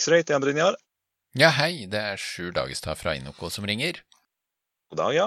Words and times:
Fiksrate, 0.00 0.32
Jan 0.32 0.40
Brynjar. 0.40 0.76
Ja, 1.36 1.50
hei, 1.52 1.84
det 1.84 2.00
er 2.00 2.16
Sjur 2.16 2.54
Dagestad 2.56 2.96
fra 2.96 3.12
Inoko 3.18 3.50
som 3.52 3.66
ringer. 3.68 3.98
God 4.88 4.96
dag, 4.96 5.12
ja. 5.12 5.26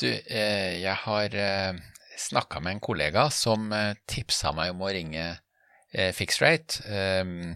Du, 0.00 0.06
eh, 0.08 0.78
jeg 0.80 0.94
har 1.02 1.36
eh, 1.36 1.76
snakka 2.16 2.62
med 2.64 2.78
en 2.78 2.80
kollega 2.80 3.26
som 3.28 3.66
eh, 3.76 3.92
tipsa 4.08 4.54
meg 4.56 4.72
om 4.72 4.80
å 4.80 4.94
ringe 4.96 5.26
Fixrate. 6.16 6.80
Eh, 6.88 7.52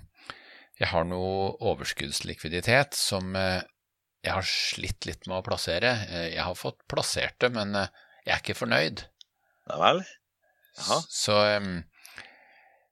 jeg 0.77 0.91
har 0.93 1.09
noe 1.09 1.55
overskuddslikviditet 1.73 2.93
som 3.01 3.33
jeg 3.33 4.29
har 4.29 4.45
slitt 4.45 5.09
litt 5.09 5.25
med 5.25 5.39
å 5.39 5.47
plassere. 5.47 5.95
Jeg 6.35 6.45
har 6.45 6.61
fått 6.61 6.83
plassert 6.85 7.41
det, 7.41 7.55
men 7.57 7.73
jeg 7.81 8.35
er 8.35 8.45
ikke 8.45 8.61
fornøyd. 8.61 9.07
Ja 9.73 9.81
vel. 9.81 10.05
Jaha. 10.83 11.01
Så, 11.09 11.41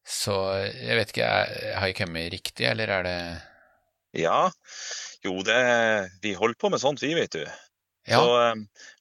så 0.07 0.35
jeg 0.69 0.99
vet 0.99 1.13
ikke, 1.15 1.25
jeg, 1.27 1.75
har 1.79 1.91
jeg 1.91 1.97
kommet 1.99 2.33
riktig, 2.35 2.67
eller 2.71 2.93
er 2.99 3.07
det 3.09 3.19
Ja. 4.15 4.51
Jo, 5.25 5.39
det 5.43 5.59
Vi 6.23 6.35
holder 6.39 6.59
på 6.61 6.71
med 6.71 6.81
sånt, 6.83 7.03
vi, 7.03 7.15
vet 7.17 7.33
du. 7.33 7.45
Ja, 8.07 8.21
Så 8.21 8.37
eh, 8.51 8.55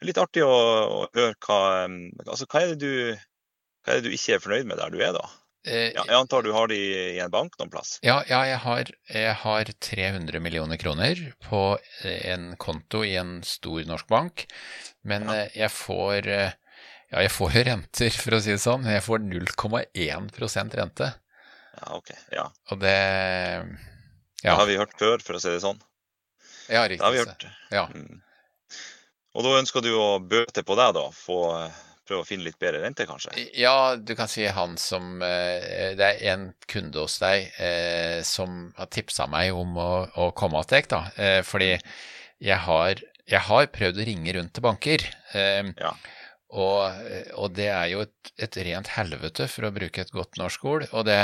litt 0.08 0.18
artig 0.18 0.46
å, 0.48 0.50
å 0.50 1.00
høre 1.14 1.36
hva 1.44 1.60
eh, 1.84 1.96
Altså, 2.26 2.48
hva 2.48 2.62
er 2.64 2.76
du 2.80 2.90
hva 3.84 3.92
er 3.92 4.00
det 4.00 4.08
du 4.08 4.14
ikke 4.16 4.38
er 4.38 4.44
fornøyd 4.46 4.68
med 4.70 4.80
der 4.80 4.94
du 4.94 5.02
er, 5.04 5.12
da? 5.12 5.26
eh, 5.68 5.90
Ja, 5.92 6.06
jeg 6.08 6.16
antar 6.16 6.46
du 6.46 6.54
har 6.56 6.70
det 6.72 6.78
i, 6.80 7.20
en 7.20 7.32
bank 7.34 7.58
noen 7.60 7.72
plass? 7.74 7.98
Ja, 8.04 8.22
ja 8.30 8.40
jeg, 8.48 8.62
har, 8.64 8.92
jeg 9.12 9.34
har 9.42 9.72
300 9.84 10.40
millioner 10.40 10.80
kroner 10.80 11.20
på 11.44 11.62
eh, 12.08 12.22
en 12.32 12.54
konto 12.56 13.04
i 13.04 13.18
en 13.20 13.42
stor 13.44 13.84
norsk 13.90 14.08
bank, 14.08 14.46
men 15.04 15.28
Ja. 15.28 15.42
eh, 15.42 15.58
jeg 15.66 15.72
får 15.76 16.32
eh, 16.32 16.56
Ja, 17.14 17.22
jeg 17.22 17.30
får 17.32 17.54
jo 17.54 17.64
renter, 17.70 18.16
for 18.18 18.34
å 18.36 18.42
si 18.42 18.50
det 18.56 18.62
sånn. 18.64 18.88
Jeg 18.90 19.04
får 19.06 19.22
0,1% 19.30 20.78
rente. 20.80 21.10
Ja, 21.78 21.96
OK. 21.98 22.10
Ja. 22.34 22.48
Og 22.74 22.80
det 22.82 22.98
Det 24.44 24.50
har 24.58 24.66
vi 24.70 24.78
hørt 24.80 24.96
før, 25.00 25.22
for 25.24 25.38
å 25.38 25.42
si 25.42 25.54
det 25.54 25.62
sånn. 25.64 25.80
ja 26.74 26.84
riktig. 26.88 27.00
Det 27.02 27.06
har 27.06 27.14
vi 27.14 27.22
hørt. 27.24 27.46
Ja. 27.72 27.86
Mm. 27.94 28.22
Og 29.34 29.46
da 29.46 29.56
ønsker 29.60 29.82
du 29.82 29.92
å 29.98 30.20
bøte 30.20 30.64
på 30.66 30.76
deg, 30.78 30.94
da? 30.98 31.08
Få 31.14 31.38
prøve 32.06 32.22
å 32.22 32.28
finne 32.28 32.44
litt 32.46 32.58
bedre 32.62 32.82
rente, 32.84 33.06
kanskje? 33.10 33.32
Ja, 33.58 33.96
du 33.96 34.12
kan 34.20 34.28
si 34.28 34.44
han 34.52 34.74
som 34.78 35.22
eh, 35.24 35.94
Det 35.98 36.04
er 36.10 36.34
en 36.34 36.50
kunde 36.68 37.00
hos 37.06 37.16
deg 37.22 37.48
eh, 37.58 38.20
som 38.28 38.74
har 38.78 38.90
tipsa 38.92 39.26
meg 39.32 39.54
om 39.56 39.78
å, 39.80 39.92
å 40.20 40.32
komme 40.38 40.62
til 40.68 40.82
deg, 40.82 40.90
da. 40.92 41.00
Eh, 41.16 41.40
fordi 41.48 41.72
jeg 42.44 42.60
har, 42.68 43.00
jeg 43.30 43.46
har 43.48 43.70
prøvd 43.74 44.02
å 44.04 44.08
ringe 44.12 44.36
rundt 44.38 44.54
til 44.58 44.66
banker. 44.68 45.08
Eh, 45.34 45.72
Ja. 45.80 45.94
Og, 46.54 47.02
og 47.42 47.54
det 47.58 47.68
er 47.74 47.88
jo 47.94 48.04
et, 48.06 48.32
et 48.48 48.58
rent 48.70 48.92
helvete, 48.96 49.48
for 49.52 49.68
å 49.68 49.74
bruke 49.76 50.04
et 50.06 50.14
godt 50.14 50.38
norsk 50.42 50.66
ord. 50.70 50.88
Og 50.94 51.06
det, 51.10 51.20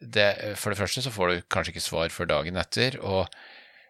det 0.00 0.28
For 0.60 0.72
det 0.74 0.80
første 0.82 1.04
så 1.06 1.12
får 1.14 1.32
du 1.32 1.42
kanskje 1.52 1.74
ikke 1.76 1.84
svar 1.88 2.12
før 2.14 2.30
dagen 2.36 2.60
etter, 2.60 3.00
og, 3.02 3.26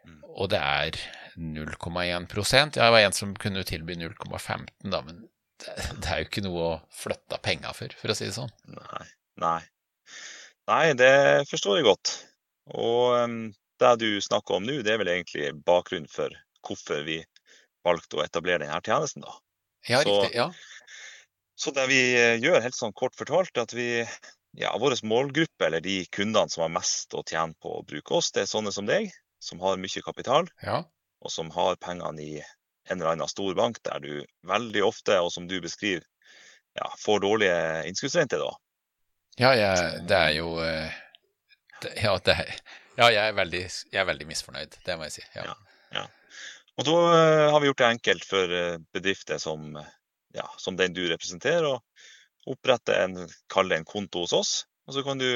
Mm. 0.02 0.16
og 0.34 0.48
det 0.50 0.58
er 0.58 0.96
0,1% 1.38 2.78
Jeg 2.80 2.90
var 2.90 3.04
en 3.04 3.14
som 3.14 3.36
kunne 3.38 3.62
tilby 3.62 3.94
0,15, 4.00 4.64
da, 4.90 4.98
men 5.06 5.20
det, 5.62 5.76
det 6.02 6.08
er 6.10 6.22
jo 6.22 6.26
ikke 6.26 6.42
noe 6.42 6.64
å 6.66 6.72
flytte 6.90 7.38
penger 7.44 7.76
for, 7.78 7.94
for 8.00 8.10
å 8.10 8.16
si 8.18 8.26
det 8.26 8.34
sånn. 8.34 8.50
Nei. 8.74 9.04
Nei. 9.44 9.60
Nei, 10.70 10.84
det 10.98 11.12
forstår 11.50 11.78
jeg 11.78 11.86
godt. 11.86 12.12
Og 12.74 13.14
em, 13.20 13.36
det 13.82 13.92
du 14.02 14.08
snakker 14.22 14.58
om 14.58 14.66
nå, 14.66 14.80
det 14.82 14.94
er 14.94 15.00
vel 15.02 15.12
egentlig 15.14 15.52
bakgrunnen 15.66 16.10
for 16.10 16.34
hvorfor 16.66 17.06
vi 17.06 17.20
valgte 17.86 18.18
å 18.18 18.26
etablere 18.26 18.66
denne 18.66 18.82
tjenesten, 18.86 19.22
da. 19.26 19.38
Ja, 19.88 20.02
riktig. 20.06 20.36
Ja. 20.36 20.50
Så 21.58 21.70
det 21.74 21.88
vi 21.90 22.00
eh, 22.18 22.38
gjør, 22.42 22.62
helt 22.64 22.76
sånn 22.76 22.94
kort 22.96 23.16
fortalt, 23.18 23.52
er 23.56 23.66
at 23.66 23.74
vi 23.76 23.88
ja, 24.58 24.72
vår 24.80 24.96
målgruppe, 25.06 25.66
eller 25.66 25.80
de 25.80 26.02
kundene 26.12 26.50
som 26.52 26.66
har 26.66 26.72
mest 26.74 27.14
å 27.14 27.22
tjene 27.28 27.56
på 27.62 27.78
å 27.78 27.84
bruke 27.88 28.18
oss, 28.18 28.32
det 28.34 28.44
er 28.44 28.50
sånne 28.50 28.72
som 28.74 28.88
deg, 28.88 29.12
som 29.42 29.62
har 29.64 29.80
mye 29.80 30.04
kapital, 30.04 30.48
ja. 30.62 30.82
og 31.22 31.32
som 31.32 31.50
har 31.54 31.78
pengene 31.80 32.22
i 32.22 32.34
en 32.90 32.98
eller 32.98 33.14
annen 33.14 33.30
stor 33.30 33.54
bank, 33.58 33.80
der 33.86 34.02
du 34.02 34.26
veldig 34.48 34.84
ofte, 34.84 35.18
og 35.22 35.32
som 35.32 35.46
du 35.48 35.58
beskriver, 35.62 36.04
ja, 36.76 36.88
får 37.00 37.24
dårlige 37.24 37.56
innskuddsrenter, 37.88 38.42
da. 38.42 38.52
Ja, 39.40 39.52
jeg, 39.56 40.02
det 40.08 40.18
er 40.18 40.32
jo 40.36 40.56
eh, 40.60 40.92
det, 41.80 41.94
ja, 42.04 42.16
det 42.24 42.36
ja, 42.98 43.06
jeg 43.08 43.22
er, 43.22 43.36
veldig, 43.36 43.62
jeg 43.88 44.00
er 44.02 44.08
veldig 44.08 44.26
misfornøyd, 44.28 44.74
det 44.84 44.96
må 44.98 45.08
jeg 45.08 45.14
si. 45.16 45.24
Ja. 45.38 45.54
Ja. 45.96 46.04
Og 46.80 46.86
da 46.88 46.98
eh, 47.14 47.46
har 47.52 47.60
vi 47.60 47.68
gjort 47.68 47.82
det 47.82 47.88
enkelt 47.88 48.24
for 48.28 48.54
eh, 48.56 48.78
bedrifter 48.94 49.40
som, 49.42 49.74
ja, 50.36 50.46
som 50.58 50.78
den 50.78 50.94
du 50.96 51.02
representerer, 51.08 51.68
å 51.68 52.52
opprette 52.52 52.96
en, 52.96 53.18
en 53.26 53.84
konto 53.88 54.24
hos 54.24 54.32
oss, 54.36 54.52
og 54.88 54.96
så 54.96 55.04
kan 55.06 55.20
du 55.20 55.28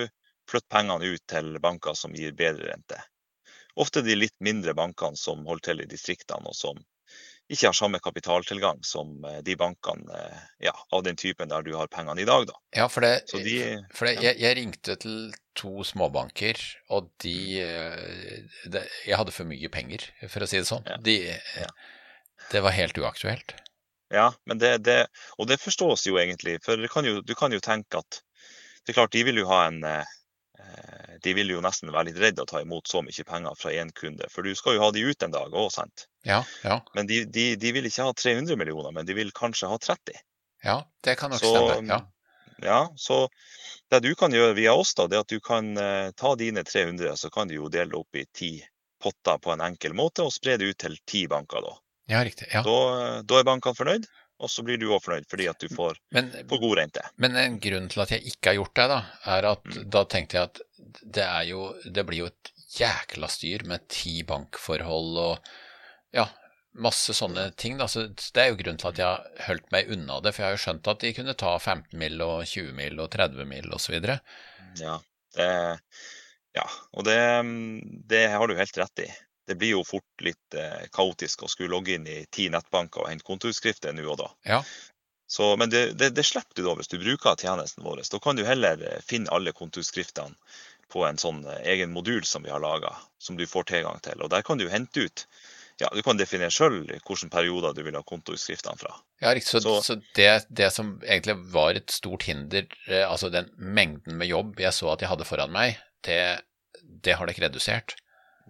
flytte 0.51 0.73
pengene 0.73 1.13
ut 1.13 1.23
til 1.29 1.59
banker 1.63 1.95
som 1.99 2.15
gir 2.17 2.35
bedre 2.37 2.73
rente. 2.73 2.99
Ofte 3.77 4.01
de 4.03 4.17
litt 4.17 4.37
mindre 4.41 4.73
bankene 4.75 5.19
som 5.21 5.45
holder 5.47 5.69
til 5.69 5.85
i 5.85 5.91
distriktene, 5.91 6.49
og 6.49 6.57
som 6.57 6.81
ikke 7.53 7.69
har 7.69 7.77
samme 7.79 8.01
kapitaltilgang 8.03 8.81
som 8.87 9.25
eh, 9.29 9.41
de 9.47 9.57
bankene 9.59 10.21
eh, 10.21 10.47
ja, 10.69 10.75
av 10.93 11.05
den 11.07 11.19
typen 11.19 11.51
der 11.53 11.67
du 11.67 11.73
har 11.77 11.91
pengene 11.93 12.23
i 12.23 12.29
dag. 12.29 12.47
Da. 12.49 12.57
Ja, 12.77 12.89
for, 12.93 13.07
det, 13.07 13.27
Så 13.31 13.43
de, 13.45 13.59
for 13.95 14.09
det, 14.09 14.17
ja. 14.19 14.31
jeg, 14.31 14.43
jeg 14.45 14.59
ringte 14.61 14.97
til 15.03 15.19
to 15.57 15.85
småbanker, 15.87 16.59
og 16.93 17.09
de, 17.25 17.63
de, 18.69 18.83
Jeg 19.07 19.17
hadde 19.17 19.33
for 19.33 19.49
mye 19.49 19.71
penger, 19.73 20.05
for 20.29 20.45
å 20.45 20.51
si 20.51 20.61
det 20.61 20.69
sånn. 20.69 20.85
Ja. 20.91 20.99
De. 21.01 21.17
Det 22.53 22.61
var 22.63 22.77
helt 22.77 22.99
uaktuelt. 23.01 23.57
Ja, 24.13 24.31
men 24.45 24.59
det, 24.63 24.79
det, 24.87 25.07
og 25.39 25.49
det 25.51 25.59
forstås 25.59 26.07
jo 26.07 26.19
egentlig, 26.21 26.61
for 26.65 26.79
det 26.79 26.91
kan 26.93 27.07
jo, 27.07 27.21
du 27.27 27.35
kan 27.39 27.55
jo 27.55 27.63
tenke 27.63 27.99
at 28.03 28.21
det 28.87 28.93
er 28.93 29.01
klart, 29.01 29.15
de 29.17 29.25
vil 29.27 29.41
jo 29.41 29.49
ha 29.51 29.65
en 29.67 29.81
eh, 29.83 30.13
eh, 30.63 31.06
De 31.27 31.35
vil 31.35 31.51
jo 31.57 31.61
nesten 31.65 31.91
være 31.93 32.09
litt 32.13 32.21
redde 32.23 32.45
å 32.45 32.49
ta 32.49 32.61
imot 32.63 32.87
så 32.91 33.03
mye 33.03 33.25
penger 33.27 33.57
fra 33.59 33.73
én 33.75 33.91
kunde, 33.99 34.29
for 34.31 34.47
du 34.47 34.53
skal 34.55 34.77
jo 34.79 34.85
ha 34.85 34.91
de 34.95 35.03
ut 35.09 35.23
en 35.27 35.35
dag 35.35 35.53
òg, 35.59 35.71
sant? 35.75 36.07
Ja, 36.27 36.41
ja, 36.65 36.81
Men 36.95 37.07
de, 37.11 37.25
de, 37.27 37.49
de 37.59 37.73
vil 37.75 37.87
ikke 37.91 38.07
ha 38.07 38.13
300 38.15 38.57
millioner, 38.61 38.93
men 38.95 39.07
de 39.09 39.15
vil 39.19 39.33
kanskje 39.35 39.69
ha 39.71 39.79
30. 39.79 40.21
ja, 40.67 40.77
det 41.07 41.17
kan 41.19 41.31
nok 41.35 41.43
Så, 41.43 41.51
stemme. 41.57 41.91
Ja. 41.99 42.05
Ja, 42.65 42.79
så 42.97 43.27
det 43.93 44.01
du 44.07 44.15
kan 44.17 44.33
gjøre 44.33 44.55
via 44.57 44.73
oss, 44.73 44.95
da, 44.97 45.05
det 45.11 45.19
er 45.19 45.25
at 45.27 45.33
du 45.35 45.41
kan 45.45 45.75
eh, 45.77 46.11
ta 46.17 46.31
dine 46.41 46.63
300, 46.65 47.13
så 47.21 47.29
kan 47.31 47.49
du 47.51 47.55
jo 47.59 47.69
dele 47.69 47.99
opp 47.99 48.17
i 48.17 48.25
ti 48.33 48.55
potter 49.03 49.37
på 49.45 49.53
en 49.53 49.61
enkel 49.67 49.93
måte, 49.99 50.25
og 50.25 50.33
spre 50.33 50.55
det 50.57 50.71
ut 50.73 50.79
til 50.81 50.97
ti 51.07 51.27
banker. 51.29 51.61
Da, 51.67 51.75
ja, 52.15 52.23
riktig. 52.25 52.49
Ja. 52.55 52.63
da, 52.65 52.79
da 53.29 53.43
er 53.43 53.45
bankene 53.51 53.77
fornøyd, 53.77 54.09
og 54.41 54.51
så 54.53 54.65
blir 54.65 54.81
du 54.81 54.89
òg 54.93 55.01
fornøyd 55.05 55.29
fordi 55.33 55.47
at 55.53 55.61
du 55.61 55.69
får, 55.73 56.01
Men, 56.17 56.33
får 56.49 56.59
god 56.65 56.75
rente. 56.81 57.05
men 57.21 57.37
en 57.41 57.55
grunn 57.61 57.87
til 57.93 58.03
at 58.05 58.11
jeg 58.17 58.25
ikke 58.33 58.51
har 58.55 58.59
gjort 58.63 58.75
det, 58.81 58.89
da, 58.95 58.99
er 59.37 59.51
at 59.53 59.65
Mm. 59.77 59.87
da 59.93 60.03
tenkte 60.05 60.37
jeg 60.41 60.49
at 60.51 60.61
det 61.03 61.29
jo 61.51 61.69
Det 61.85 62.05
blir 62.07 62.25
jo 62.25 62.31
et 62.31 62.53
jækla 62.77 63.29
styr 63.31 63.65
med 63.69 63.87
ti 63.93 64.21
bankforhold 64.27 65.19
og 65.23 65.49
ja, 66.17 66.27
masse 66.77 67.15
sånne 67.17 67.51
ting. 67.57 67.79
Da. 67.81 67.89
Så 67.89 68.07
det 68.09 68.43
er 68.43 68.51
jo 68.51 68.59
grunnen 68.61 68.81
til 68.81 68.91
at 68.91 69.01
jeg 69.01 69.07
har 69.07 69.47
holdt 69.49 69.71
meg 69.75 69.93
unna 69.93 70.21
det, 70.25 70.33
for 70.35 70.43
jeg 70.43 70.49
har 70.49 70.57
jo 70.57 70.65
skjønt 70.65 70.91
at 70.93 71.05
de 71.05 71.13
kunne 71.17 71.37
ta 71.39 71.53
15 71.59 71.99
mil 72.01 72.25
og 72.25 72.41
20 72.45 72.73
mil 72.77 73.01
og 73.03 73.11
30 73.15 73.49
mil 73.53 73.71
osv. 73.77 73.97
Ja, 74.81 74.99
det, 75.37 75.53
ja, 76.57 76.67
og 76.93 77.07
det, 77.09 77.21
det 78.11 78.27
har 78.35 78.49
du 78.49 78.59
helt 78.59 78.83
rett 78.83 79.07
i. 79.07 79.09
Det 79.47 79.55
blir 79.61 79.77
jo 79.77 79.87
fort 79.87 80.27
litt 80.27 80.59
eh, 80.59 80.89
kaotisk 80.93 81.45
å 81.47 81.51
skulle 81.51 81.71
logge 81.71 81.95
inn 81.95 82.07
i 82.11 82.25
ti 82.35 82.49
nettbanker 82.51 83.05
og 83.05 83.11
hente 83.13 83.27
kontoutskrifter 83.27 83.95
nå 83.95 84.07
og 84.11 84.19
da. 84.25 84.31
Ja. 84.49 84.63
Så, 85.31 85.53
men 85.59 85.71
det, 85.71 85.93
det, 85.99 86.13
det 86.15 86.25
slipper 86.27 86.55
du 86.55 86.65
da 86.67 86.75
hvis 86.79 86.91
du 86.91 86.99
bruker 87.03 87.39
tjenesten 87.39 87.85
vår. 87.87 88.03
Da 88.11 88.19
kan 88.23 88.39
du 88.39 88.45
heller 88.47 88.83
eh, 88.83 88.99
finne 89.07 89.31
alle 89.35 89.55
kontoutskriftene 89.55 90.35
på 90.93 91.03
en 91.09 91.19
sånn 91.19 91.43
eh, 91.47 91.61
egen 91.75 91.93
modul 91.95 92.25
som 92.25 92.45
vi 92.47 92.51
har 92.53 92.63
laga, 92.63 92.93
som 93.19 93.37
du 93.39 93.47
får 93.47 93.65
tilgang 93.73 94.01
til. 94.05 94.21
Og 94.23 94.31
der 94.33 94.43
kan 94.47 94.59
du 94.61 94.69
hente 94.71 95.07
ut 95.09 95.27
ja, 95.79 95.91
Du 95.93 96.01
kan 96.01 96.17
definere 96.17 96.49
sjøl 96.49 96.87
hvilke 96.89 97.29
perioder 97.29 97.75
du 97.77 97.83
vil 97.85 97.99
ha 97.99 98.01
kontoutskriftene 98.09 98.79
fra. 98.81 98.95
Ja, 99.21 99.35
riktig. 99.37 99.51
Så, 99.51 99.61
så, 99.61 99.75
Så- 99.85 99.99
det, 100.17 100.47
det 100.49 100.71
som 100.73 100.95
egentlig 101.05 101.35
var 101.53 101.77
et 101.77 101.91
stort 101.93 102.25
hinder, 102.25 102.65
eh, 102.89 103.05
altså 103.05 103.29
den 103.29 103.51
mengden 103.59 104.17
med 104.17 104.31
jobb 104.31 104.57
jeg 104.61 104.73
så 104.73 104.95
at 104.95 105.05
jeg 105.05 105.11
hadde 105.13 105.27
foran 105.29 105.53
meg, 105.53 105.77
det, 106.09 106.41
det 107.05 107.19
har 107.19 107.29
dere 107.29 107.49
redusert. 107.51 107.93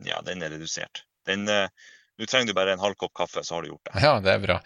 Ja, 0.07 0.21
den 0.23 0.43
er 0.45 0.55
redusert. 0.55 1.03
Den, 1.27 1.49
eh, 1.51 1.67
Nå 2.17 2.27
trenger 2.27 2.49
du 2.49 2.57
bare 2.57 2.73
en 2.73 2.81
halv 2.81 2.97
kopp 2.97 3.13
kaffe, 3.17 3.43
så 3.45 3.57
har 3.57 3.65
du 3.65 3.69
gjort 3.69 3.91
det. 3.91 4.01
Ja, 4.01 4.13
det 4.25 4.33
er 4.33 4.39
bra. 4.41 4.61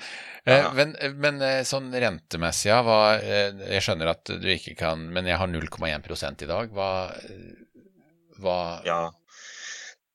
Ja, 0.45 0.59
Ja. 0.61 0.69
Men, 0.77 0.95
men 1.21 1.41
eh, 1.43 1.63
sånn 1.69 1.91
rentemessig, 1.93 2.71
ja, 2.71 2.79
hva 2.87 3.17
eh, 3.19 3.51
Jeg 3.75 3.83
skjønner 3.85 4.13
at 4.15 4.31
du 4.41 4.47
ikke 4.49 4.73
kan 4.79 5.03
Men 5.13 5.27
jeg 5.29 5.37
har 5.37 5.51
0,1 5.51 6.45
i 6.47 6.49
dag. 6.49 6.71
Hva, 6.73 6.91
hva 8.41 8.59
Ja. 8.87 9.01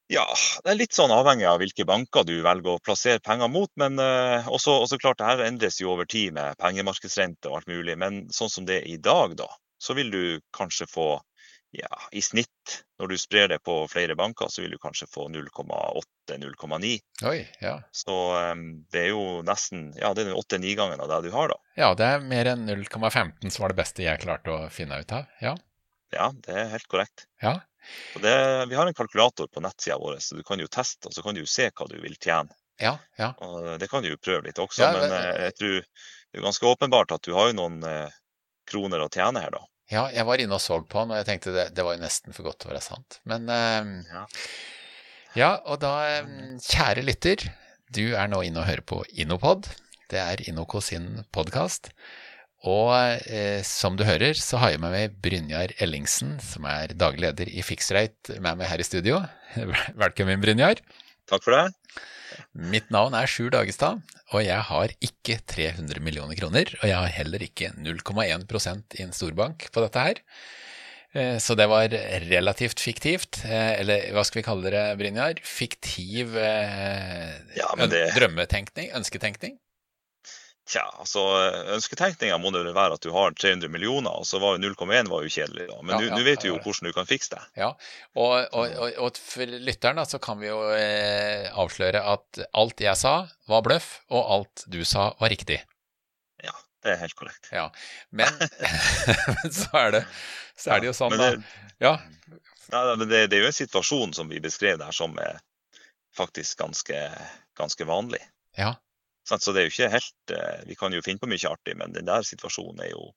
ja, 0.09 0.25
det 0.63 0.71
er 0.71 0.79
litt 0.79 0.97
sånn 0.97 1.13
avhengig 1.13 1.45
av 1.49 1.59
hvilke 1.61 1.85
banker 1.85 2.25
du 2.25 2.39
velger 2.45 2.77
å 2.77 2.81
plassere 2.81 3.21
penger 3.21 3.51
mot. 3.51 3.69
Men 3.77 3.99
eh, 4.01 4.47
også, 4.47 4.79
også 4.87 4.97
klart, 5.03 5.19
det 5.19 5.29
her 5.29 5.45
endres 5.45 5.81
jo 5.81 5.91
over 5.93 6.09
tid 6.09 6.33
med 6.39 6.57
pengemarkedsrente 6.63 7.51
og 7.51 7.59
alt 7.59 7.69
mulig. 7.69 7.99
Men 8.01 8.25
sånn 8.33 8.53
som 8.53 8.65
det 8.65 8.81
er 8.81 8.89
i 8.95 8.97
dag, 8.97 9.35
da, 9.43 9.51
så 9.77 9.93
vil 9.93 10.09
du 10.13 10.23
kanskje 10.55 10.87
få 10.89 11.09
ja, 11.79 11.97
i 12.11 12.21
snitt, 12.23 12.79
når 12.99 13.11
du 13.11 13.17
sprer 13.19 13.47
det 13.51 13.59
på 13.63 13.75
flere 13.91 14.15
banker, 14.15 14.47
så 14.51 14.61
vil 14.63 14.71
du 14.75 14.77
kanskje 14.81 15.07
få 15.11 15.27
0,8-0,9. 15.33 16.91
Oi, 17.29 17.47
ja. 17.61 17.75
Så 17.91 18.15
um, 18.51 18.65
det 18.91 19.01
er 19.05 19.11
jo 19.13 19.41
nesten 19.45 19.91
ja, 19.99 20.13
det 20.17 20.25
er 20.27 20.37
åtte-ni 20.37 20.75
gangen 20.77 21.01
av 21.03 21.09
det 21.11 21.21
du 21.27 21.31
har, 21.35 21.51
da. 21.53 21.59
Ja, 21.79 21.91
det 21.97 22.07
er 22.15 22.25
mer 22.25 22.49
enn 22.53 22.65
0,15 22.69 23.49
som 23.51 23.63
var 23.65 23.73
det 23.73 23.79
beste 23.81 24.05
jeg 24.05 24.21
klarte 24.23 24.53
å 24.55 24.69
finne 24.73 24.99
ut 25.01 25.11
av. 25.15 25.29
Ja. 25.43 25.55
Ja, 26.15 26.29
det 26.45 26.53
er 26.55 26.69
helt 26.71 26.87
korrekt. 26.91 27.25
Ja. 27.43 27.57
Det, 28.17 28.35
vi 28.71 28.77
har 28.79 28.87
en 28.89 28.95
kalkulator 28.97 29.47
på 29.51 29.61
nettsida 29.61 29.97
vår, 30.01 30.17
så 30.23 30.37
du 30.39 30.43
kan 30.47 30.59
jo 30.61 30.67
teste, 30.71 31.09
og 31.09 31.13
så 31.13 31.21
kan 31.25 31.35
du 31.37 31.43
jo 31.43 31.49
se 31.49 31.67
hva 31.69 31.87
du 31.91 31.97
vil 32.01 32.15
tjene. 32.17 32.53
Ja, 32.81 32.97
ja. 33.19 33.29
Og 33.45 33.75
det 33.79 33.87
kan 33.91 34.03
du 34.03 34.09
jo 34.11 34.17
prøve 34.19 34.47
litt 34.47 34.57
også, 34.59 34.87
men- 34.95 35.11
eh, 35.13 35.43
jeg 35.49 35.55
tror 35.59 35.75
det 35.79 36.39
er 36.41 36.43
ganske 36.43 36.67
åpenbart 36.67 37.13
at 37.15 37.21
du 37.23 37.33
har 37.37 37.51
jo 37.51 37.57
noen 37.61 37.77
eh, 37.87 38.09
kroner 38.67 39.03
å 39.05 39.09
tjene 39.13 39.43
her, 39.43 39.53
da. 39.53 39.61
Ja, 39.91 40.07
jeg 40.09 40.25
var 40.25 40.41
inne 40.41 40.57
og 40.57 40.63
så 40.63 40.79
på 40.81 41.03
den, 41.03 41.13
og 41.13 41.19
jeg 41.19 41.27
tenkte 41.27 41.53
det, 41.53 41.65
det 41.77 41.83
var 41.85 41.93
jo 41.97 42.01
nesten 42.01 42.33
for 42.33 42.47
godt 42.47 42.63
til 42.63 42.71
å 42.71 42.73
være 42.73 42.83
sant. 42.85 43.19
Men 43.29 43.45
eh, 43.53 43.91
Ja. 44.09 44.23
ja, 45.37 45.51
og 45.69 45.79
da, 45.83 45.93
eh, 46.09 46.29
kjære 46.65 47.05
lytter, 47.05 47.45
du 47.93 48.15
er 48.17 48.27
nå 48.31 48.41
inne 48.47 48.63
og 48.63 48.69
hører 48.69 48.85
på 48.87 49.03
Innopod. 49.13 49.69
Det 50.09 50.21
er 50.21 50.41
Innoco 50.49 50.81
sin 50.81 51.23
podkast. 51.35 51.91
Og 52.65 52.89
eh, 53.29 53.61
som 53.67 53.93
du 53.97 54.01
hører, 54.07 54.33
så 54.33 54.57
har 54.57 54.73
jeg 54.73 54.81
med 54.81 54.93
meg 54.95 55.17
Brynjar 55.21 55.75
Ellingsen, 55.83 56.39
som 56.41 56.65
er 56.65 56.95
daglig 56.97 57.27
leder 57.27 57.51
i 57.53 57.61
Fixrate, 57.65 58.39
med 58.41 58.57
meg 58.57 58.71
her 58.71 58.81
i 58.81 58.87
studio. 58.87 59.19
Velkommen, 60.01 60.41
Brynjar. 60.41 60.81
Takk 61.29 61.45
for 61.45 61.53
det. 61.53 61.67
Mitt 62.55 62.89
navn 62.91 63.13
er 63.15 63.27
Sjur 63.27 63.49
Dagestad, 63.51 64.01
og 64.33 64.43
jeg 64.43 64.59
har 64.69 64.91
ikke 65.03 65.37
300 65.47 65.99
millioner 66.03 66.35
kroner. 66.39 66.71
Og 66.81 66.87
jeg 66.87 66.95
har 66.95 67.11
heller 67.17 67.43
ikke 67.43 67.71
0,1% 67.77 68.95
i 68.99 69.03
en 69.03 69.11
storbank 69.15 69.67
på 69.75 69.83
dette 69.83 70.05
her. 70.07 70.21
Eh, 71.15 71.37
Så 71.39 71.55
det 71.55 71.67
var 71.71 71.87
relativt 72.27 72.79
fiktivt, 72.83 73.43
eh, 73.45 73.79
eller 73.79 74.09
hva 74.15 74.23
skal 74.27 74.41
vi 74.41 74.47
kalle 74.47 74.71
det, 74.71 74.85
Brynjar? 74.99 75.39
Fiktiv 75.43 76.35
eh, 76.35 77.35
Ja, 77.55 77.69
men 77.77 77.89
det- 77.89 78.11
drømmetenkning? 78.15 78.91
Ønsketenkning? 78.95 79.57
Tja, 80.65 80.81
altså 80.97 81.21
ønsketenkninga 81.75 82.39
må 82.41 82.49
det 82.49 82.63
vel 82.65 82.73
være 82.73 82.97
at 82.97 83.03
du 83.05 83.11
har 83.13 83.35
300 83.37 83.69
millioner, 83.69 84.09
og 84.09 84.25
så 84.25 84.39
var 84.41 84.55
jo 84.55 84.63
0,1 84.63 85.11
var 85.11 85.21
jo 85.21 85.29
kjedelig, 85.29 85.67
da. 85.69 85.75
Men 85.85 85.99
nå 86.01 86.07
ja, 86.07 86.21
vet 86.25 86.41
du 86.41 86.47
jo 86.47 86.55
hvordan 86.57 86.89
du 86.89 86.95
kan 86.95 87.05
fikse 87.05 87.35
det. 87.35 87.41
Ja, 87.61 87.67
og, 88.17 88.31
og, 88.49 88.73
og, 88.73 88.95
og 89.05 89.19
for 89.21 89.45
lytteren 89.67 90.01
da, 90.01 90.07
så 90.09 90.17
kan 90.23 90.41
vi 90.41 90.49
jo 90.49 90.57
eh, 90.73 91.45
avsløre 91.53 92.01
at 92.15 92.41
alt 92.57 92.81
jeg 92.81 92.97
sa 92.97 93.13
var 93.51 93.61
bløff, 93.67 93.91
og 94.09 94.31
alt 94.37 94.65
du 94.73 94.79
sa 94.89 95.11
var 95.19 95.29
riktig. 95.35 95.59
Ja, 96.41 96.55
det 96.81 96.95
er 96.95 97.03
helt 97.03 97.17
korrekt. 97.19 97.51
Ja, 97.53 97.67
men, 98.09 98.33
men 99.35 99.53
så, 99.53 99.69
er 99.83 99.93
det, 99.99 100.01
så 100.57 100.73
er 100.73 100.81
det 100.81 100.89
jo 100.89 100.95
sånn, 100.97 101.13
Men 101.13 101.21
da. 101.21 101.29
det, 101.35 101.69
Ja, 101.85 101.97
Nei, 102.73 102.81
men 102.97 103.05
det, 103.05 103.27
det 103.29 103.37
er 103.37 103.45
jo 103.45 103.51
en 103.51 103.59
situasjon 103.59 104.17
som 104.17 104.33
vi 104.33 104.41
beskrev 104.41 104.79
der 104.81 104.95
som 104.95 105.13
er 105.21 105.37
faktisk 106.17 106.57
ganske, 106.63 106.97
ganske 107.53 107.85
vanlig. 107.85 108.23
ja? 108.57 108.73
Så 109.25 109.51
det 109.55 109.61
er 109.63 109.65
jo 109.69 109.73
ikke 109.73 109.89
helt 109.95 110.31
eh, 110.35 110.59
Vi 110.69 110.75
kan 110.77 110.93
jo 110.93 111.01
finne 111.01 111.19
på 111.21 111.27
mye 111.31 111.49
artig, 111.49 111.73
men 111.79 111.93
den 111.95 112.05
der 112.05 112.21
situasjonen 112.27 112.83
er 112.85 112.91
jo 112.91 113.07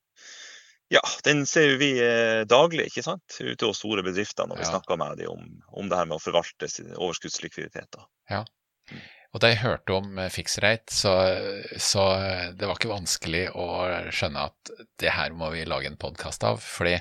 Ja, 0.89 1.03
den 1.27 1.43
ser 1.45 1.75
vi 1.77 1.91
eh, 2.01 2.47
daglig, 2.49 2.87
ikke 2.89 3.03
sant? 3.05 3.37
Ute 3.45 3.69
hos 3.69 3.83
store 3.83 4.01
bedrifter 4.07 4.49
når 4.49 4.57
vi 4.57 4.65
Ja. 4.65 4.71
snakker 4.73 4.97
med 4.97 5.19
dem 5.21 5.29
om, 5.35 5.43
om 5.83 5.89
det 5.91 5.99
her 5.99 6.07
med 6.09 6.17
å 6.17 6.23
forvalte 6.25 6.69
sin 6.73 6.95
overskuddslikviditet. 6.97 7.99
Ja, 8.33 8.45
Og 9.37 9.43
da 9.45 9.51
jeg 9.53 9.61
hørte 9.61 9.93
om 9.99 10.17
eh, 10.19 10.31
Fixrate, 10.33 10.89
så, 10.89 11.13
så 11.77 12.07
det 12.57 12.65
var 12.65 12.79
ikke 12.81 12.89
vanskelig 12.95 13.51
å 13.53 13.67
skjønne 14.09 14.47
at 14.49 14.73
det 15.05 15.13
her 15.13 15.37
må 15.37 15.51
vi 15.53 15.67
lage 15.69 15.91
en 15.93 16.01
podkast 16.01 16.43
av. 16.49 16.63
Fordi 16.65 16.97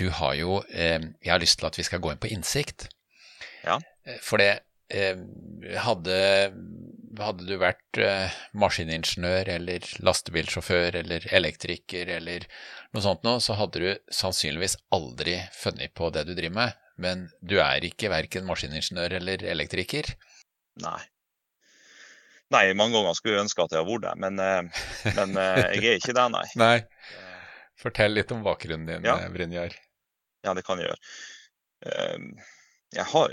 du 0.00 0.08
har 0.16 0.32
jo 0.40 0.62
eh, 0.72 0.96
Jeg 1.20 1.32
har 1.34 1.40
lyst 1.44 1.58
til 1.60 1.68
at 1.68 1.76
vi 1.76 1.84
skal 1.84 2.00
gå 2.00 2.14
inn 2.14 2.22
på 2.24 2.32
innsikt. 2.32 2.88
Ja. 3.68 3.76
For 4.24 4.40
det 4.40 4.54
eh, 4.88 5.20
hadde, 5.84 6.16
hadde 7.22 7.46
du 7.48 7.54
vært 7.60 7.98
eh, 8.02 8.34
maskiningeniør 8.58 9.48
eller 9.56 9.86
lastebilsjåfør 10.04 10.98
eller 11.00 11.26
elektriker 11.34 12.10
eller 12.18 12.46
noe 12.94 13.04
sånt 13.04 13.26
nå, 13.26 13.36
så 13.44 13.56
hadde 13.58 13.82
du 13.82 13.90
sannsynligvis 14.12 14.76
aldri 14.94 15.38
funnet 15.56 15.94
på 15.96 16.10
det 16.14 16.26
du 16.28 16.34
driver 16.34 16.56
med. 16.60 16.80
Men 17.00 17.26
du 17.44 17.58
er 17.60 17.84
ikke 17.84 18.10
verken 18.12 18.46
maskiningeniør 18.48 19.18
eller 19.18 19.44
elektriker. 19.52 20.08
Nei. 20.84 20.98
Nei, 22.54 22.64
mange 22.78 22.94
ganger 22.94 23.16
skulle 23.18 23.36
jeg 23.36 23.46
ønske 23.48 23.64
at 23.64 23.74
jeg 23.74 23.82
hadde 23.82 23.90
vært 23.92 24.06
det, 24.06 24.14
men, 24.22 24.42
eh, 24.42 24.84
men 25.18 25.40
eh, 25.42 25.62
jeg 25.76 25.90
er 25.92 26.00
ikke 26.00 26.16
det, 26.16 26.26
nei. 26.36 26.46
Nei. 26.64 26.76
Fortell 27.76 28.14
litt 28.16 28.32
om 28.32 28.44
bakgrunnen 28.46 28.88
din, 28.88 29.04
Ja. 29.04 29.18
Brynjar. 29.28 29.74
Ja, 30.46 30.54
det 30.56 30.62
kan 30.64 30.78
jeg 30.80 30.88
gjøre. 30.88 32.44
Jeg 32.94 33.04
har, 33.10 33.32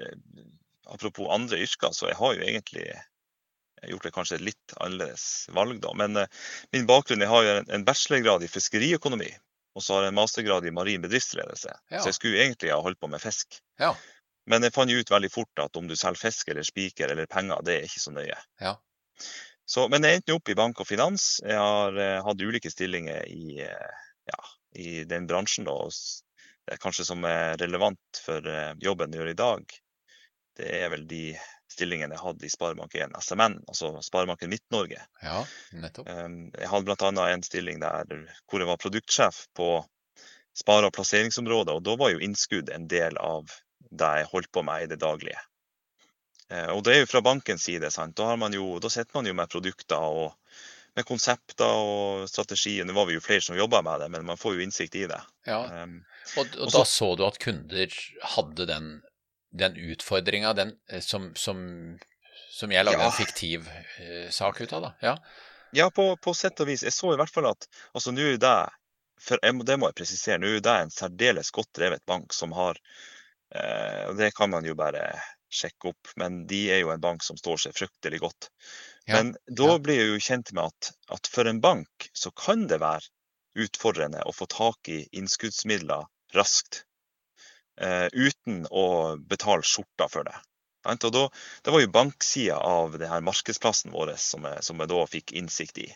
apropos 0.92 1.30
andre 1.32 1.62
yrker, 1.64 1.94
så 1.96 2.10
jeg 2.10 2.18
har 2.20 2.34
jo 2.36 2.44
egentlig 2.44 2.88
gjort 3.92 4.04
det 4.08 4.14
kanskje 4.16 4.40
litt 4.42 4.74
annerledes 4.80 5.26
valg, 5.56 5.80
da. 5.84 5.92
Men 6.00 6.18
eh, 6.24 6.28
min 6.76 6.88
bakgrunn, 6.90 7.22
jeg 7.24 7.32
har 7.32 7.44
jo 7.48 7.56
en- 7.68 7.86
bachelorgrad 7.88 8.44
i 8.46 8.52
fiskeriøkonomi, 8.52 9.30
og 9.76 9.82
så 9.84 9.96
har 9.98 10.08
jeg 10.08 10.14
en 10.14 10.20
mastergrad 10.22 10.66
i 10.70 10.74
marin 10.76 11.02
bedriftsledelse. 11.04 11.72
Ja. 11.92 12.00
Så 12.02 12.12
jeg 12.12 12.18
skulle 12.20 12.42
egentlig 12.44 12.72
ha 12.74 12.82
holdt 12.82 13.00
på 13.02 13.10
med 13.10 13.22
fisk. 13.24 13.60
Ja. 13.82 13.94
Men 14.46 14.66
jeg 14.66 14.74
fant 14.76 14.92
ut 14.92 15.10
veldig 15.14 15.32
fort 15.32 15.60
at 15.64 15.78
om 15.80 15.88
du 15.88 15.96
selger 15.96 16.20
fisk 16.20 16.50
eller 16.52 16.66
spiker 16.68 17.10
eller 17.14 17.26
penger, 17.32 17.62
det 17.64 17.78
er 17.80 17.88
ikke 17.88 18.04
så 18.04 18.12
nøye. 18.12 18.36
Ja. 18.62 18.76
Så, 19.66 19.86
men 19.90 20.04
jeg 20.04 20.20
endte 20.20 20.36
opp 20.36 20.50
i 20.52 20.56
bank 20.60 20.82
og 20.84 20.88
finans. 20.90 21.38
Jeg 21.46 21.56
har 21.58 21.96
eh, 21.96 22.20
hatt 22.26 22.42
ulike 22.44 22.70
stillinger 22.70 23.24
i, 23.32 23.62
eh, 23.64 24.02
ja, 24.28 24.40
i 24.76 25.04
den 25.08 25.26
bransjen. 25.30 25.64
Da. 25.70 25.72
og 25.72 25.94
Det 25.96 26.76
er 26.76 26.82
kanskje 26.84 27.06
som 27.08 27.24
er 27.28 27.56
relevant 27.62 28.20
for 28.26 28.44
eh, 28.52 28.74
jobben 28.84 29.16
jeg 29.16 29.22
gjør 29.24 29.32
i 29.32 29.40
dag. 29.40 29.78
Det 30.60 30.68
er 30.84 30.92
vel 30.94 31.08
de 31.10 31.24
stillingene 31.74 32.16
jeg 32.16 32.22
hadde 32.24 32.46
i 32.48 32.52
Sparebank1 32.54 33.16
SMN, 33.26 33.58
altså 33.68 33.90
Sparebanken 34.06 34.50
Midt-Norge. 34.54 35.02
Ja, 35.24 35.40
nettopp. 35.74 36.08
Um, 36.10 36.38
Jeg 36.58 36.70
hadde 36.70 36.86
bl.a. 36.96 37.28
en 37.34 37.44
stilling 37.44 37.80
der 37.84 38.06
hvor 38.48 38.60
jeg 38.64 38.70
var 38.70 38.78
produktsjef 38.82 39.48
på 39.58 39.70
spare- 40.56 40.86
og 40.86 40.94
plasseringsområdet, 40.94 41.74
og 41.74 41.84
da 41.84 41.96
var 41.98 42.14
jo 42.14 42.20
innskudd 42.22 42.70
en 42.70 42.88
del 42.88 43.18
av 43.18 43.50
det 43.90 44.12
jeg 44.20 44.30
holdt 44.32 44.52
på 44.54 44.64
med 44.66 44.84
i 44.86 44.92
det 44.94 45.00
daglige. 45.02 45.42
Eh, 46.50 46.70
Og 46.76 46.84
det 46.86 46.94
er 46.96 47.00
jo 47.04 47.10
fra 47.10 47.22
bankens 47.26 47.64
side. 47.66 47.90
sant? 47.92 48.16
Da, 48.16 48.26
har 48.34 48.38
man 48.38 48.54
jo, 48.54 48.80
da 48.80 48.90
sitter 48.90 49.18
man 49.18 49.26
jo 49.26 49.34
med 49.34 49.50
produkter 49.50 49.98
og 49.98 50.34
med 50.96 51.06
konsepter 51.10 51.66
og 51.74 52.28
strategier. 52.30 52.86
Nå 52.86 52.94
var 52.94 53.08
vi 53.10 53.16
jo 53.16 53.24
flere 53.24 53.42
som 53.42 53.58
jobba 53.58 53.82
med 53.82 54.00
det, 54.04 54.10
men 54.14 54.26
man 54.28 54.38
får 54.38 54.54
jo 54.60 54.62
innsikt 54.68 54.96
i 55.00 55.08
det. 55.10 55.22
Ja. 55.48 55.64
Og, 55.64 55.96
Og, 56.38 56.46
og 56.46 56.60
og 56.68 56.72
da 56.72 56.84
så- 56.84 56.86
så 56.86 57.16
du 57.18 57.26
at 57.26 57.40
kunder 57.40 57.88
hadde 58.36 58.66
den, 58.70 59.02
den 59.54 59.76
utfordringa 59.78 60.54
den, 60.58 60.74
eh, 60.90 61.02
som, 61.02 61.32
som, 61.36 61.60
som 62.52 62.72
jeg 62.74 62.86
lagde 62.86 63.02
Ja. 63.02 63.10
en 63.12 63.18
fiktiv 63.18 63.68
uh, 63.70 64.30
sak 64.34 64.62
ut 64.62 64.74
av, 64.74 64.88
da. 64.88 64.94
Ja. 65.02 65.18
Ja, 65.74 65.90
på, 65.90 66.16
på 66.22 66.34
sett 66.38 66.60
og 66.62 66.70
vis. 66.70 66.84
Jeg 66.86 66.94
så 66.94 67.14
i 67.14 67.18
hvert 67.18 67.34
fall 67.34 67.50
at 67.50 67.66
altså 67.94 68.14
nå 68.14 68.34
er 68.36 68.42
det 68.42 68.58
for 69.24 69.40
jeg, 69.42 69.56
Det 69.66 69.78
må 69.80 69.88
jeg 69.90 69.98
presisere. 70.02 70.42
Nå 70.42 70.50
er 70.58 70.62
det 70.66 70.74
en 70.84 70.92
særdeles 70.94 71.50
godt 71.56 71.72
drevet 71.78 72.04
bank 72.06 72.34
som 72.36 72.52
har 72.58 72.78
uh, 73.56 74.10
og 74.10 74.18
Det 74.20 74.34
kan 74.36 74.52
man 74.54 74.66
jo 74.68 74.76
bare 74.78 75.06
sjekke 75.54 75.92
opp, 75.94 76.14
men 76.18 76.44
de 76.50 76.64
er 76.74 76.82
jo 76.82 76.90
en 76.90 77.02
bank 77.02 77.24
som 77.24 77.38
står 77.38 77.62
seg 77.62 77.76
fryktelig 77.78 78.20
godt. 78.24 78.50
Ja, 79.06 79.20
Men 79.20 79.36
da 79.46 79.78
blir 79.78 80.00
jeg 80.00 80.10
jo 80.10 80.24
kjent 80.28 80.54
med 80.58 80.72
at, 80.72 80.94
at 81.14 81.30
for 81.30 81.50
en 81.50 81.62
bank 81.62 82.10
så 82.18 82.32
kan 82.34 82.66
det 82.72 82.82
være 82.82 83.06
utfordrende 83.62 84.24
å 84.26 84.34
få 84.34 84.48
tak 84.50 84.90
i 84.90 85.04
innskuddsmidler 85.14 86.08
raskt. 86.34 86.84
Eh, 87.82 88.08
uten 88.14 88.66
å 88.70 89.18
betale 89.18 89.66
skjorta 89.66 90.10
for 90.12 90.28
det. 90.28 90.36
Og 90.84 91.12
da, 91.16 91.28
det 91.64 91.72
var 91.72 91.82
jo 91.82 91.92
banksida 91.96 92.58
av 92.60 92.98
det 93.00 93.08
her 93.08 93.24
markedsplassen 93.24 93.94
vår 93.94 94.14
som 94.20 94.44
jeg, 94.46 94.64
som 94.68 94.82
jeg 94.84 94.92
da 94.92 95.06
fikk 95.08 95.32
innsikt 95.40 95.80
i. 95.80 95.88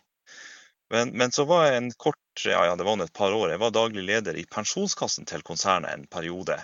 Men, 0.94 1.12
men 1.20 1.34
så 1.36 1.44
var 1.44 1.68
jeg 1.68 1.82
en 1.82 1.92
kort, 2.00 2.46
ja, 2.46 2.62
ja 2.70 2.78
det 2.80 2.88
var 2.88 3.02
et 3.04 3.14
par 3.14 3.36
år, 3.36 3.52
jeg 3.52 3.60
var 3.60 3.76
daglig 3.76 4.06
leder 4.08 4.40
i 4.40 4.46
pensjonskassen 4.48 5.28
til 5.28 5.44
konsernet 5.44 5.92
en 5.92 6.08
periode 6.08 6.56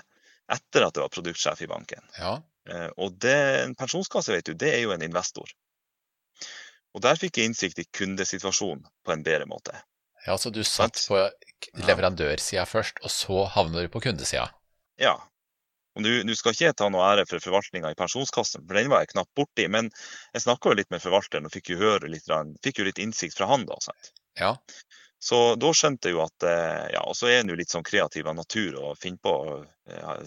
etter 0.51 0.86
at 0.86 0.96
jeg 0.96 1.03
var 1.03 1.12
produktsjef 1.12 1.65
i 1.65 1.70
banken. 1.72 2.03
ja. 2.20 2.38
Eh, 2.70 2.89
Og 2.96 3.17
det, 3.20 3.36
en 3.65 3.75
pensjonskasse 3.75 4.32
vet 4.32 4.48
du, 4.48 4.53
det 4.55 4.72
er 4.72 4.86
jo 4.86 4.93
en 4.96 5.03
investor. 5.03 5.50
Og 6.96 7.01
der 7.03 7.20
fikk 7.20 7.38
jeg 7.41 7.51
innsikt 7.51 7.82
i 7.82 7.89
kundesituasjonen 7.91 8.86
på 9.03 9.12
en 9.12 9.24
bedre 9.25 9.50
måte. 9.50 9.75
ja, 10.25 10.38
så 10.38 10.50
du 10.50 10.63
satt 10.63 11.01
på 11.10 11.20
leverandørsida 11.75 12.63
først, 12.70 13.03
og 13.03 13.12
så 13.12 13.43
havner 13.51 13.84
du 13.84 13.91
på 13.91 14.00
kundesida. 14.08 14.48
Ja. 15.02 15.16
Og 15.94 16.02
nå 16.02 16.34
skal 16.34 16.56
ikke 16.56 16.66
jeg 16.66 16.76
ta 16.80 16.88
noe 16.90 17.06
ære 17.06 17.28
for 17.30 17.44
forvaltninga 17.44 17.92
i 17.94 17.98
pensjonskassen, 17.98 18.64
for 18.66 18.80
den 18.80 18.90
var 18.90 19.04
jeg 19.04 19.12
knapt 19.12 19.30
borti. 19.38 19.68
Men 19.70 19.92
jeg 20.34 20.42
snakka 20.46 20.72
jo 20.72 20.80
litt 20.80 20.90
med 20.94 21.04
forvalteren 21.04 21.46
og 21.46 21.54
fikk 21.54 21.70
jo 21.76 21.78
høre 21.84 22.10
litt, 22.10 22.26
fikk 22.66 22.82
jo 22.82 22.88
litt 22.88 23.02
innsikt 23.04 23.38
fra 23.38 23.52
han. 23.52 23.68
da, 23.70 23.78
sant? 23.84 24.10
Ja. 24.40 24.56
Så 25.24 25.54
da 25.62 25.70
skjønte 25.72 26.10
jeg 26.10 26.18
jo 26.18 26.24
at 26.26 26.44
eh, 26.50 26.88
Ja, 26.96 27.04
og 27.08 27.16
så 27.16 27.30
er 27.30 27.44
en 27.44 27.54
jo 27.54 27.56
litt 27.56 27.72
sånn 27.72 27.86
kreativ 27.86 28.28
av 28.28 28.36
natur 28.36 28.76
og 28.82 28.98
finner 29.00 29.22
på 29.24 29.36
eh, 29.88 30.18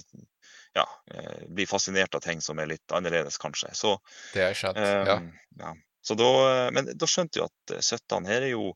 Ja, 0.78 0.86
eh, 1.10 1.42
blir 1.50 1.66
fascinert 1.68 2.14
av 2.14 2.22
ting 2.24 2.40
som 2.40 2.62
er 2.62 2.70
litt 2.70 2.94
annerledes, 2.94 3.36
kanskje. 3.42 3.74
Så 3.74 3.98
Det 4.32 4.46
har 4.46 4.54
skjedd, 4.56 4.78
skjønt. 4.78 5.10
ja. 5.10 5.18
Um, 5.18 5.28
ja. 5.60 5.74
Så 6.06 6.14
da, 6.14 6.30
men 6.70 6.92
da 6.94 7.06
skjønte 7.10 7.40
jeg 7.42 7.50
at 7.50 7.74
eh, 7.74 7.82
Søttan, 7.82 8.30
her 8.30 8.46
er 8.46 8.54
jo 8.54 8.70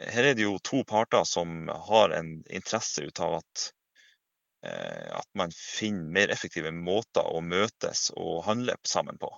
her 0.00 0.30
er 0.30 0.36
det 0.38 0.44
jo 0.46 0.54
to 0.64 0.84
parter 0.86 1.24
som 1.28 1.66
har 1.88 2.12
en 2.14 2.28
interesse 2.48 3.02
ut 3.08 3.20
av 3.20 3.40
at, 3.40 3.70
at 4.62 5.28
man 5.38 5.52
finner 5.56 6.12
mer 6.16 6.32
effektive 6.34 6.72
måter 6.74 7.24
å 7.24 7.40
møtes 7.40 8.10
og 8.16 8.42
handle 8.44 8.76
sammen 8.84 9.16
på. 9.20 9.30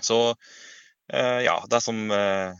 Så 0.00 0.34
eh, 1.12 1.40
ja, 1.46 1.64
det 1.70 1.80
som 1.80 2.10
eh, 2.10 2.54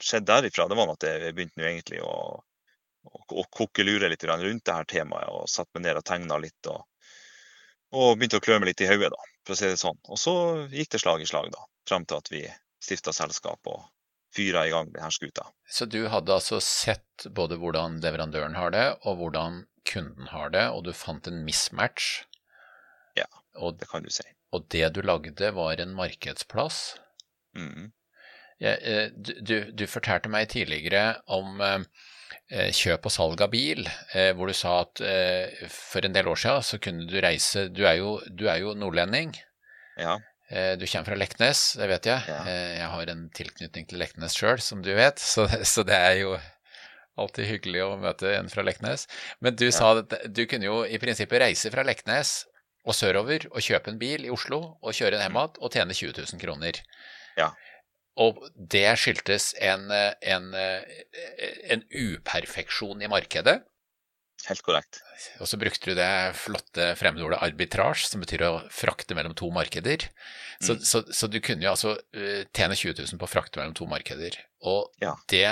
skjedde 0.00 0.32
derifra, 0.32 0.68
det 0.68 0.78
var 0.78 0.94
at 0.94 1.06
jeg 1.06 1.34
begynte 1.36 1.60
nå 1.60 1.68
egentlig 1.68 2.00
å, 2.02 2.14
og 3.04 3.44
kokkelure 3.50 4.10
litt 4.10 4.24
rundt 4.24 4.64
det 4.66 4.76
her 4.78 4.88
temaet. 4.88 5.30
Og 5.30 5.50
satt 5.50 5.70
meg 5.74 5.86
ned 5.86 6.00
og 6.00 6.06
tegna 6.08 6.38
litt. 6.42 6.70
Og, 6.70 6.82
og, 7.92 8.16
begynte 8.18 8.40
å 8.40 8.44
klø 8.44 8.58
meg 8.58 8.72
litt 8.72 8.84
i 8.84 8.90
hodet, 8.90 9.12
for 9.46 9.54
å 9.54 9.58
si 9.58 9.70
det 9.70 9.80
sånn. 9.80 9.98
Og 10.08 10.20
så 10.20 10.34
gikk 10.72 10.94
det 10.94 11.02
slag 11.02 11.22
i 11.22 11.28
slag, 11.28 11.50
da. 11.54 11.66
Fram 11.88 12.06
til 12.06 12.22
at 12.22 12.30
vi 12.32 12.44
stifta 12.82 13.14
selskap 13.14 13.70
og 13.70 13.82
fyra 14.34 14.64
i 14.66 14.72
gang 14.72 14.88
denne 14.94 15.10
skuta. 15.12 15.44
Så 15.68 15.86
du 15.90 16.06
hadde 16.08 16.32
altså 16.34 16.60
sett 16.62 17.26
både 17.36 17.58
hvordan 17.60 17.98
leverandøren 18.02 18.56
har 18.56 18.72
det, 18.74 18.86
og 19.04 19.18
hvordan 19.20 19.60
kunden 19.88 20.30
har 20.32 20.52
det, 20.54 20.68
og 20.70 20.84
du 20.86 20.92
fant 20.96 21.26
en 21.28 21.42
mismatch? 21.46 22.22
Ja, 23.18 23.28
og, 23.54 23.78
det 23.80 23.90
kan 23.90 24.04
du 24.04 24.12
si. 24.12 24.24
Og 24.52 24.68
det 24.72 24.94
du 24.96 25.02
lagde, 25.04 25.52
var 25.56 25.80
en 25.80 25.96
markedsplass? 25.96 26.98
Mm. 27.56 27.92
Eh, 28.62 29.08
du, 29.16 29.56
du, 29.74 29.86
fortalte 29.90 30.30
meg 30.30 30.50
tidligere 30.52 31.16
om 31.34 31.58
eh, 31.64 32.68
kjøp 32.70 33.08
og 33.08 33.14
salg 33.14 33.40
av 33.42 33.50
bil, 33.52 33.88
eh, 34.14 34.30
hvor 34.36 34.50
du 34.50 34.54
sa 34.54 34.82
at 34.84 35.02
for 35.72 36.06
en 36.06 36.14
del 36.14 36.30
år 36.30 36.38
siden 36.38 36.68
så 36.68 36.78
kunne 36.82 37.08
du 37.10 37.16
reise 37.22 37.66
Du 37.74 37.82
er 37.88 37.98
jo, 37.98 38.20
du 38.28 38.46
er 38.50 38.62
jo 38.62 38.76
nordlending. 38.78 39.34
Ja. 39.98 40.18
Du 40.52 40.82
kommer 40.84 41.06
fra 41.06 41.16
Leknes, 41.16 41.60
det 41.80 41.86
vet 41.88 42.06
jeg. 42.10 42.24
Ja. 42.28 42.40
Jeg 42.76 42.88
har 42.92 43.08
en 43.08 43.22
tilknytning 43.32 43.86
til 43.88 44.02
Leknes 44.02 44.34
sjøl, 44.36 44.60
som 44.60 44.82
du 44.84 44.90
vet, 44.92 45.16
så, 45.16 45.46
så, 45.64 45.80
det 45.88 45.96
er 45.96 46.18
jo 46.20 46.34
alltid 47.20 47.48
hyggelig 47.48 47.82
å 47.84 47.96
møte 48.00 48.30
en 48.36 48.50
fra 48.52 48.64
Leknes. 48.66 49.06
Men 49.44 49.56
du 49.58 49.66
ja. 49.68 49.74
sa 49.76 49.92
at 50.00 50.14
du 50.28 50.44
kunne 50.50 50.68
jo 50.68 50.82
i 50.86 51.00
prinsippet 51.02 51.44
reise 51.44 51.72
fra 51.74 51.84
Leknes 51.86 52.42
og 52.82 52.96
sørover 52.98 53.46
og 53.52 53.60
kjøpe 53.62 53.92
en 53.92 54.00
bil 54.00 54.26
i 54.26 54.32
Oslo 54.32 54.62
og 54.80 54.96
kjøre 54.96 55.20
hjem 55.20 55.36
igjen 55.38 55.60
og 55.60 55.76
tjene 55.76 55.98
20 55.98 56.16
000 56.18 56.42
kroner. 56.42 56.80
Ja. 57.38 57.52
Og 58.20 58.42
det 58.56 58.88
skyldtes 59.00 59.52
en, 59.62 59.86
en, 59.92 60.48
en 60.52 61.84
uperfeksjon 61.88 63.04
i 63.04 63.08
markedet. 63.08 63.62
Helt 64.48 64.62
korrekt. 64.66 64.98
Og 65.38 65.46
så 65.46 65.58
brukte 65.60 65.92
du 65.92 65.98
det 65.98 66.34
flotte 66.34 66.92
fremmedordet 66.98 67.38
arbitrasje, 67.44 68.08
som 68.10 68.22
betyr 68.24 68.42
å 68.48 68.52
frakte 68.74 69.14
mellom 69.14 69.36
to 69.38 69.52
markeder. 69.54 70.08
Så, 70.58 70.74
mm. 70.74 70.82
så, 70.88 71.02
så, 71.14 71.28
du 71.30 71.38
kunne 71.44 71.62
jo 71.62 71.70
altså 71.70 71.94
uh, 71.94 72.42
tjene 72.50 72.78
20 72.78 73.04
000 73.04 73.20
på 73.20 73.28
å 73.28 73.30
frakte 73.30 73.60
mellom 73.60 73.76
to 73.78 73.86
markeder. 73.90 74.40
Og 74.66 74.90
ja. 75.02 75.14
det, 75.30 75.46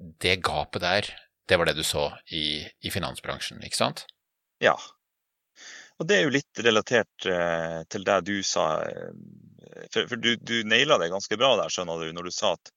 det, 0.00 0.36
gapet 0.46 0.84
der, 0.84 1.10
det 1.48 1.58
var 1.58 1.68
det 1.68 1.76
du 1.78 1.84
så 1.84 2.08
i, 2.30 2.62
i, 2.80 2.90
finansbransjen, 2.90 3.60
ikke 3.66 3.80
sant? 3.80 4.06
Ja. 4.62 4.76
Og 6.00 6.08
det 6.08 6.16
er 6.16 6.26
jo 6.26 6.34
litt 6.34 6.62
relatert 6.64 7.28
eh, 7.28 7.80
til 7.92 8.06
det 8.06 8.20
du 8.28 8.36
sa. 8.46 8.66
Uh, 8.80 9.12
for, 9.92 10.08
for 10.10 10.16
du, 10.20 10.32
du 10.36 10.62
naila 10.64 10.98
det 11.00 11.10
ganske 11.12 11.36
bra 11.40 11.52
der, 11.60 11.72
skjønner 11.72 12.00
du, 12.00 12.12
når 12.16 12.30
du 12.30 12.34
sa 12.34 12.54
at 12.56 12.72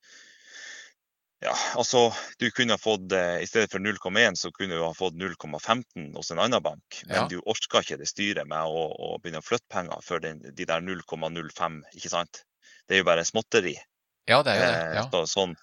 ja, 1.44 1.53
altså 1.75 2.13
du 2.39 2.46
kunne 2.56 2.77
ha 2.77 2.80
fått, 2.80 3.12
eh, 3.12 3.42
I 3.44 3.48
stedet 3.48 3.72
for 3.72 3.84
0,1 3.84 4.36
så 4.39 4.51
kunne 4.56 4.77
du 4.77 4.84
ha 4.84 4.94
fått 4.96 5.18
0,15 5.20 6.13
hos 6.15 6.32
en 6.32 6.39
annen 6.39 6.63
bank. 6.63 7.01
Men 7.06 7.18
ja. 7.18 7.25
du 7.27 7.42
orka 7.44 7.82
ikke 7.84 8.00
det 8.00 8.08
styret 8.08 8.48
med 8.48 8.63
å, 8.63 8.86
å, 8.92 9.18
begynne 9.20 9.42
å 9.44 9.46
flytte 9.46 9.68
penger 9.72 10.03
for 10.06 10.24
den, 10.24 10.39
de 10.44 10.68
der 10.70 10.84
0,05, 10.86 11.82
ikke 11.98 12.13
sant. 12.13 12.44
Det 12.88 12.96
er 12.96 13.03
jo 13.03 13.10
bare 13.10 13.27
småtteri. 13.27 13.75
Ja, 14.30 14.39
det 14.46 14.53
er 14.53 14.62
jo 14.62 14.63
det. 14.63 14.77
Eh, 14.77 14.96
ja. 14.96 15.03
Så, 15.12 15.24
sånn, 15.34 15.58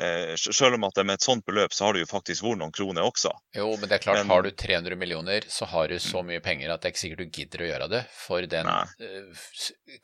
eh, 0.00 0.32
selv 0.36 0.78
om 0.78 0.86
at 0.88 0.96
det 0.96 1.04
med 1.08 1.20
et 1.20 1.26
sånt 1.26 1.44
beløp, 1.46 1.74
så 1.74 1.86
har 1.86 1.96
du 1.96 2.02
jo 2.02 2.08
faktisk 2.08 2.46
vært 2.46 2.60
noen 2.62 2.72
kroner 2.74 3.06
også. 3.06 3.32
Jo, 3.56 3.68
men 3.76 3.90
det 3.90 3.98
er 3.98 4.04
klart, 4.06 4.22
men, 4.22 4.32
har 4.32 4.46
du 4.46 4.50
300 4.50 4.98
millioner, 5.00 5.46
så 5.48 5.68
har 5.72 5.92
du 5.92 5.98
så 5.98 6.22
mm. 6.22 6.32
mye 6.32 6.44
penger 6.44 6.72
at 6.72 6.82
det 6.82 6.90
er 6.90 6.94
ikke 6.94 7.04
sikkert 7.04 7.22
du 7.22 7.38
gidder 7.40 7.64
å 7.64 7.70
gjøre 7.70 7.90
det 7.92 8.02
for 8.16 8.48
den, 8.54 8.72
eh, 8.72 9.44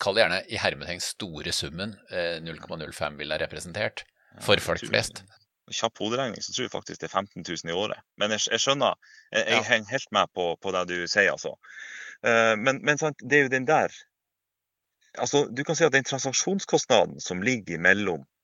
kall 0.02 0.18
det 0.18 0.24
gjerne 0.24 0.44
i 0.48 0.60
hermetegn 0.60 1.02
store 1.04 1.54
summen 1.56 1.96
eh, 2.12 2.38
0,05 2.44 3.18
ville 3.20 3.40
representert 3.40 4.04
for 4.44 4.60
folk 4.62 4.84
flest. 4.86 5.24
Kjapp 5.68 6.00
hoderegning 6.00 6.40
så 6.40 6.54
tror 6.54 6.64
jeg 6.64 6.72
faktisk 6.72 7.02
det 7.02 7.10
er 7.10 7.16
15 7.20 7.44
000 7.44 7.72
i 7.72 7.76
året. 7.76 8.00
Men 8.20 8.32
jeg, 8.32 8.46
jeg 8.54 8.64
skjønner, 8.64 8.96
jeg, 9.32 9.42
jeg 9.42 9.58
ja. 9.58 9.64
henger 9.68 9.92
helt 9.92 10.12
med 10.16 10.30
på, 10.36 10.46
på, 10.62 10.72
det 10.72 10.84
du 10.88 10.96
sier, 11.04 11.34
altså. 11.34 11.54
Uh, 12.24 12.54
men, 12.56 12.80
men 12.86 13.00
sant, 13.00 13.20
det 13.20 13.36
er 13.36 13.44
jo 13.46 13.50
den 13.52 13.66
der 13.68 13.92
altså 15.22 15.44
Du 15.54 15.60
kan 15.62 15.76
si 15.78 15.84
at 15.86 15.94
den 15.94 16.06
transaksjonskostnaden 16.06 17.20
som 17.22 17.44
ligger 17.46 17.76
imellom 17.76 18.24
uh, 18.24 18.37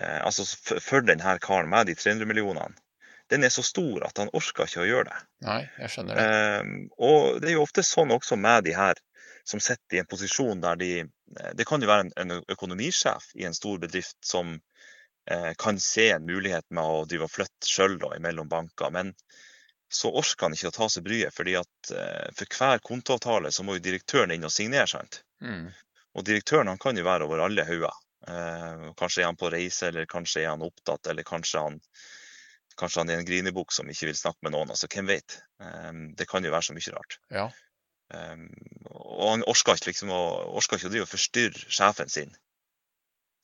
altså 0.00 0.46
for, 0.58 1.04
denne 1.06 1.36
karen 1.42 1.70
med 1.70 1.86
de 1.86 1.94
300 1.94 2.26
millionene, 2.26 2.74
den 3.32 3.46
er 3.46 3.52
så 3.54 3.62
stor 3.64 4.04
at 4.04 4.18
han 4.20 4.32
orker 4.36 4.68
ikke 4.68 4.82
å 4.82 4.88
gjøre 4.88 5.08
det. 5.08 5.20
Nei, 5.46 5.60
jeg 5.80 5.92
skjønner 5.94 6.18
det. 6.18 6.24
Eh, 6.24 6.72
og 7.08 7.40
det 7.40 7.50
er 7.50 7.56
jo 7.56 7.64
ofte 7.64 7.84
sånn 7.86 8.12
også 8.14 8.36
med 8.36 8.66
de 8.66 8.74
her 8.76 9.00
som 9.48 9.60
sitter 9.60 9.98
i 9.98 10.00
en 10.00 10.08
posisjon 10.08 10.60
der 10.60 10.78
de 10.80 10.90
Det 11.56 11.66
kan 11.68 11.82
jo 11.82 11.88
være 11.88 12.06
en, 12.06 12.12
en 12.20 12.42
økonomisjef 12.52 13.30
i 13.36 13.46
en 13.48 13.56
stor 13.56 13.80
bedrift 13.82 14.16
som 14.24 14.54
Eh, 15.30 15.52
kan 15.58 15.80
se 15.80 16.10
en 16.10 16.26
mulighet 16.26 16.66
med 16.70 16.84
å 16.84 17.04
drive 17.08 17.24
og 17.24 17.32
flytte 17.32 17.68
sjøl 17.68 17.96
mellom 18.20 18.48
banker. 18.48 18.90
Men 18.92 19.14
så 19.88 20.10
orker 20.12 20.48
han 20.48 20.56
ikke 20.56 20.72
å 20.72 20.76
ta 20.78 20.88
seg 20.92 21.06
bryet, 21.06 21.34
fordi 21.34 21.56
at 21.56 21.92
eh, 21.94 22.28
for 22.36 22.58
hver 22.58 22.82
kontoavtale 22.84 23.52
så 23.52 23.64
må 23.64 23.78
jo 23.78 23.86
direktøren 23.86 24.34
inn 24.34 24.44
og 24.44 24.52
signere. 24.52 24.86
sant? 24.90 25.22
Mm. 25.40 25.70
Og 26.14 26.26
direktøren 26.28 26.68
han 26.68 26.80
kan 26.80 26.98
jo 26.98 27.06
være 27.06 27.28
over 27.28 27.44
alle 27.46 27.64
hauger. 27.64 28.02
Eh, 28.28 28.84
kanskje 28.98 29.24
er 29.24 29.30
han 29.30 29.40
på 29.40 29.50
reise, 29.52 29.90
eller 29.90 30.08
kanskje 30.10 30.44
er 30.44 30.52
han 30.52 30.64
opptatt, 30.64 31.10
eller 31.12 31.26
kanskje 31.26 31.64
han, 31.66 31.80
kanskje 32.80 33.02
han 33.02 33.12
er 33.12 33.20
en 33.20 33.28
grinebukk 33.28 33.74
som 33.74 33.90
ikke 33.90 34.10
vil 34.10 34.18
snakke 34.18 34.46
med 34.46 34.56
noen. 34.56 34.72
altså 34.74 34.90
Hvem 34.90 35.10
vet? 35.10 35.40
Eh, 35.60 35.92
det 36.18 36.28
kan 36.30 36.44
jo 36.44 36.54
være 36.54 36.70
så 36.70 36.76
mye 36.76 36.96
rart. 36.96 37.20
Ja. 37.34 37.50
Um, 38.14 38.50
og 38.92 39.30
han 39.30 39.44
orka 39.48 39.74
ikke, 39.74 39.88
liksom, 39.88 40.10
å, 40.12 40.24
orker 40.60 40.76
ikke 40.76 40.90
å 40.90 40.92
drive 40.92 41.06
og 41.06 41.10
forstyrre 41.14 41.70
sjefen 41.72 42.10
sin 42.12 42.34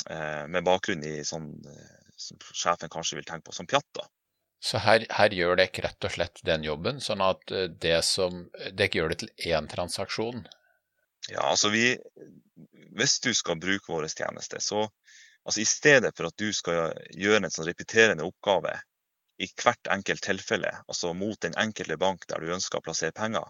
Eh, 0.08 0.46
med 0.48 0.64
bakgrunn 0.64 1.04
i 1.04 1.20
sånn 1.26 1.50
eh, 1.68 1.98
som 2.16 2.40
sjefen 2.56 2.92
kanskje 2.92 3.18
vil 3.18 3.26
tenke 3.28 3.48
på 3.48 3.56
som 3.56 3.68
pjatt. 3.68 3.88
da. 3.98 4.06
Så 4.60 4.80
her, 4.84 5.04
her, 5.12 5.32
gjør 5.32 5.58
dere 5.60 5.84
rett 5.86 6.06
og 6.06 6.14
slett 6.14 6.40
den 6.44 6.64
jobben, 6.64 7.00
sånn 7.04 7.24
at 7.24 7.52
eh, 7.52 7.68
det 7.82 8.00
som 8.06 8.46
Dere 8.76 8.96
gjør 8.96 9.12
det 9.12 9.20
til 9.22 9.52
én 9.52 9.68
transaksjon? 9.68 10.46
Ja, 11.28 11.42
altså 11.50 11.68
vi 11.68 11.98
Hvis 12.96 13.20
du 13.20 13.34
skal 13.34 13.60
bruke 13.60 13.92
vår 13.92 14.08
tjeneste, 14.08 14.60
så 14.60 14.88
altså 15.44 15.60
i 15.60 15.68
stedet 15.68 16.16
for 16.16 16.26
at 16.26 16.36
du 16.40 16.52
skal 16.52 16.94
gjøre 17.14 17.44
en 17.44 17.52
sånn 17.52 17.68
repeterende 17.68 18.26
oppgave 18.26 18.72
i 19.40 19.48
hvert 19.56 19.88
enkelt 19.88 20.22
tilfelle, 20.24 20.72
altså 20.88 21.14
mot 21.16 21.38
den 21.40 21.54
enkelte 21.56 21.96
bank 21.96 22.26
der 22.28 22.42
du 22.42 22.52
ønsker 22.52 22.80
å 22.80 22.84
plassere 22.84 23.16
penger, 23.16 23.46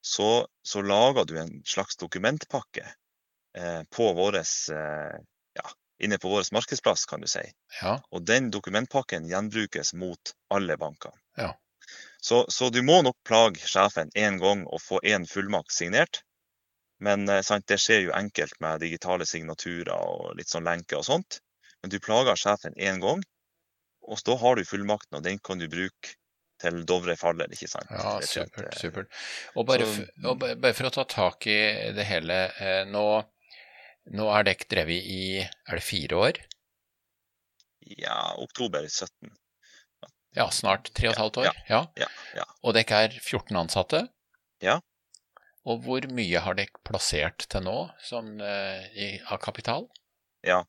så, 0.00 0.46
så 0.62 0.82
lager 0.84 1.26
du 1.26 1.34
en 1.40 1.56
slags 1.66 1.98
dokumentpakke 1.98 2.84
eh, 3.58 3.82
på 3.90 4.12
våres, 4.14 4.52
eh, 4.68 5.16
ja, 5.58 5.66
inne 5.98 6.20
på 6.22 6.30
vår 6.30 6.46
markedsplass, 6.54 7.06
kan 7.10 7.24
du 7.24 7.26
si. 7.30 7.42
Ja. 7.80 7.96
Og 8.14 8.22
den 8.28 8.52
dokumentpakken 8.54 9.26
gjenbrukes 9.26 9.94
mot 9.98 10.34
alle 10.54 10.78
bankene. 10.78 11.18
Ja. 11.40 11.50
Så, 12.20 12.44
så, 12.48 12.68
du 12.70 12.82
må 12.82 13.00
nok 13.02 13.16
plage 13.26 13.66
sjefen 13.66 14.10
én 14.14 14.38
gang 14.42 14.66
og 14.66 14.82
få 14.82 15.00
én 15.02 15.26
fullmakt 15.26 15.74
signert. 15.74 16.22
Men 17.04 17.28
eh, 17.30 17.42
sant, 17.46 17.66
det 17.70 17.80
skjer 17.82 18.08
jo 18.08 18.14
enkelt 18.16 18.56
med 18.64 18.82
digitale 18.82 19.26
signaturer 19.28 19.94
og 19.96 20.38
litt 20.38 20.50
sånn 20.50 20.66
lenker 20.66 21.00
og 21.00 21.06
sånt. 21.08 21.40
Men 21.82 21.92
du 21.94 22.00
plager 22.02 22.38
sjefen 22.38 22.74
én 22.74 22.98
gang, 23.02 23.22
og 24.08 24.24
da 24.26 24.34
har 24.40 24.58
du 24.58 24.66
fullmakten, 24.66 25.20
og 25.20 25.26
den 25.26 25.38
kan 25.38 25.60
du 25.60 25.68
bruke 25.70 26.16
til 26.58 26.80
Dovre 26.88 27.14
faller, 27.14 27.50
ikke 27.54 27.68
sant. 27.70 27.90
Ja, 27.94 28.16
supert. 28.24 28.74
supert. 28.74 29.18
Og 29.54 29.66
bare, 29.68 29.86
så, 29.86 30.08
og 30.26 30.40
bare, 30.42 30.72
for, 30.74 30.88
å 30.88 30.94
ta 30.96 31.04
tak 31.06 31.46
i 31.46 31.58
det 31.94 32.06
hele. 32.08 32.40
Eh, 32.58 32.82
nå 32.90 33.04
nå 34.16 34.28
er 34.32 34.46
dere 34.46 34.68
drevet 34.72 35.08
i 35.12 35.22
er 35.42 35.76
det 35.76 35.84
fire 35.84 36.20
år? 36.22 36.38
Ja, 37.98 38.34
oktober 38.40 38.86
17. 38.88 39.32
Ja, 40.36 40.48
snart 40.54 40.90
tre 40.96 41.10
og 41.10 41.16
et 41.16 41.20
halvt 41.20 41.40
år? 41.42 41.48
Ja, 41.68 41.82
ja, 41.98 42.08
ja. 42.36 42.46
Og 42.62 42.76
dere 42.76 43.02
er 43.06 43.16
14 43.16 43.56
ansatte? 43.58 44.06
Ja. 44.64 44.78
Og 45.68 45.84
hvor 45.84 46.06
mye 46.16 46.40
har 46.40 46.56
dere 46.56 46.82
plassert 46.86 47.44
til 47.52 47.64
nå, 47.66 47.76
sånn 48.04 48.38
uh, 48.40 48.84
i, 48.96 49.16
av 49.28 49.40
kapital? 49.44 49.88
Ja, 50.46 50.62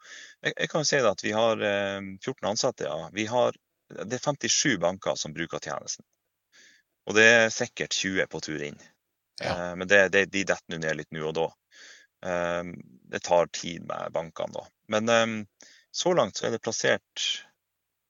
jeg, 0.44 0.56
jeg 0.56 0.72
kan 0.72 0.88
si 0.88 1.00
at 1.00 1.24
vi 1.24 1.34
har 1.36 1.62
uh, 1.62 2.00
eh, 2.00 2.10
14 2.20 2.50
ansatte, 2.52 2.88
ja. 2.90 3.08
Vi 3.16 3.28
har, 3.32 3.56
det 3.96 4.18
er 4.18 4.26
57 4.26 4.80
banker 4.84 5.20
som 5.20 5.36
bruker 5.36 5.62
tjenesten. 5.64 6.04
Og 7.08 7.16
det 7.18 7.26
er 7.26 7.54
sikkert 7.54 7.96
20 7.96 8.28
på 8.30 8.42
tur 8.44 8.66
inn. 8.66 8.80
Ja. 9.40 9.54
Uh, 9.54 9.74
men 9.80 9.88
det, 9.88 10.02
det, 10.16 10.26
de 10.34 10.44
detter 10.52 10.82
ned 10.82 11.00
litt 11.00 11.16
nå 11.16 11.30
og 11.32 11.38
da. 11.38 11.50
Det 12.20 13.22
tar 13.24 13.48
tid 13.56 13.86
med 13.88 14.12
bankene, 14.12 14.52
da. 14.52 14.66
Men 14.92 15.46
så 15.96 16.12
langt 16.12 16.36
så 16.36 16.50
er 16.50 16.52
det 16.52 16.60
plassert 16.60 17.22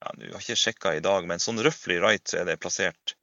ja, 0.02 0.16
Nå 0.18 0.32
har 0.32 0.40
jeg 0.42 0.48
ikke 0.48 0.64
sjekka 0.64 0.94
i 0.98 1.04
dag, 1.06 1.28
men 1.30 1.44
sånn 1.44 1.62
røftlig 1.62 2.00
right 2.02 2.26
så 2.26 2.40
er 2.40 2.48
det 2.50 2.56
plassert 2.64 3.14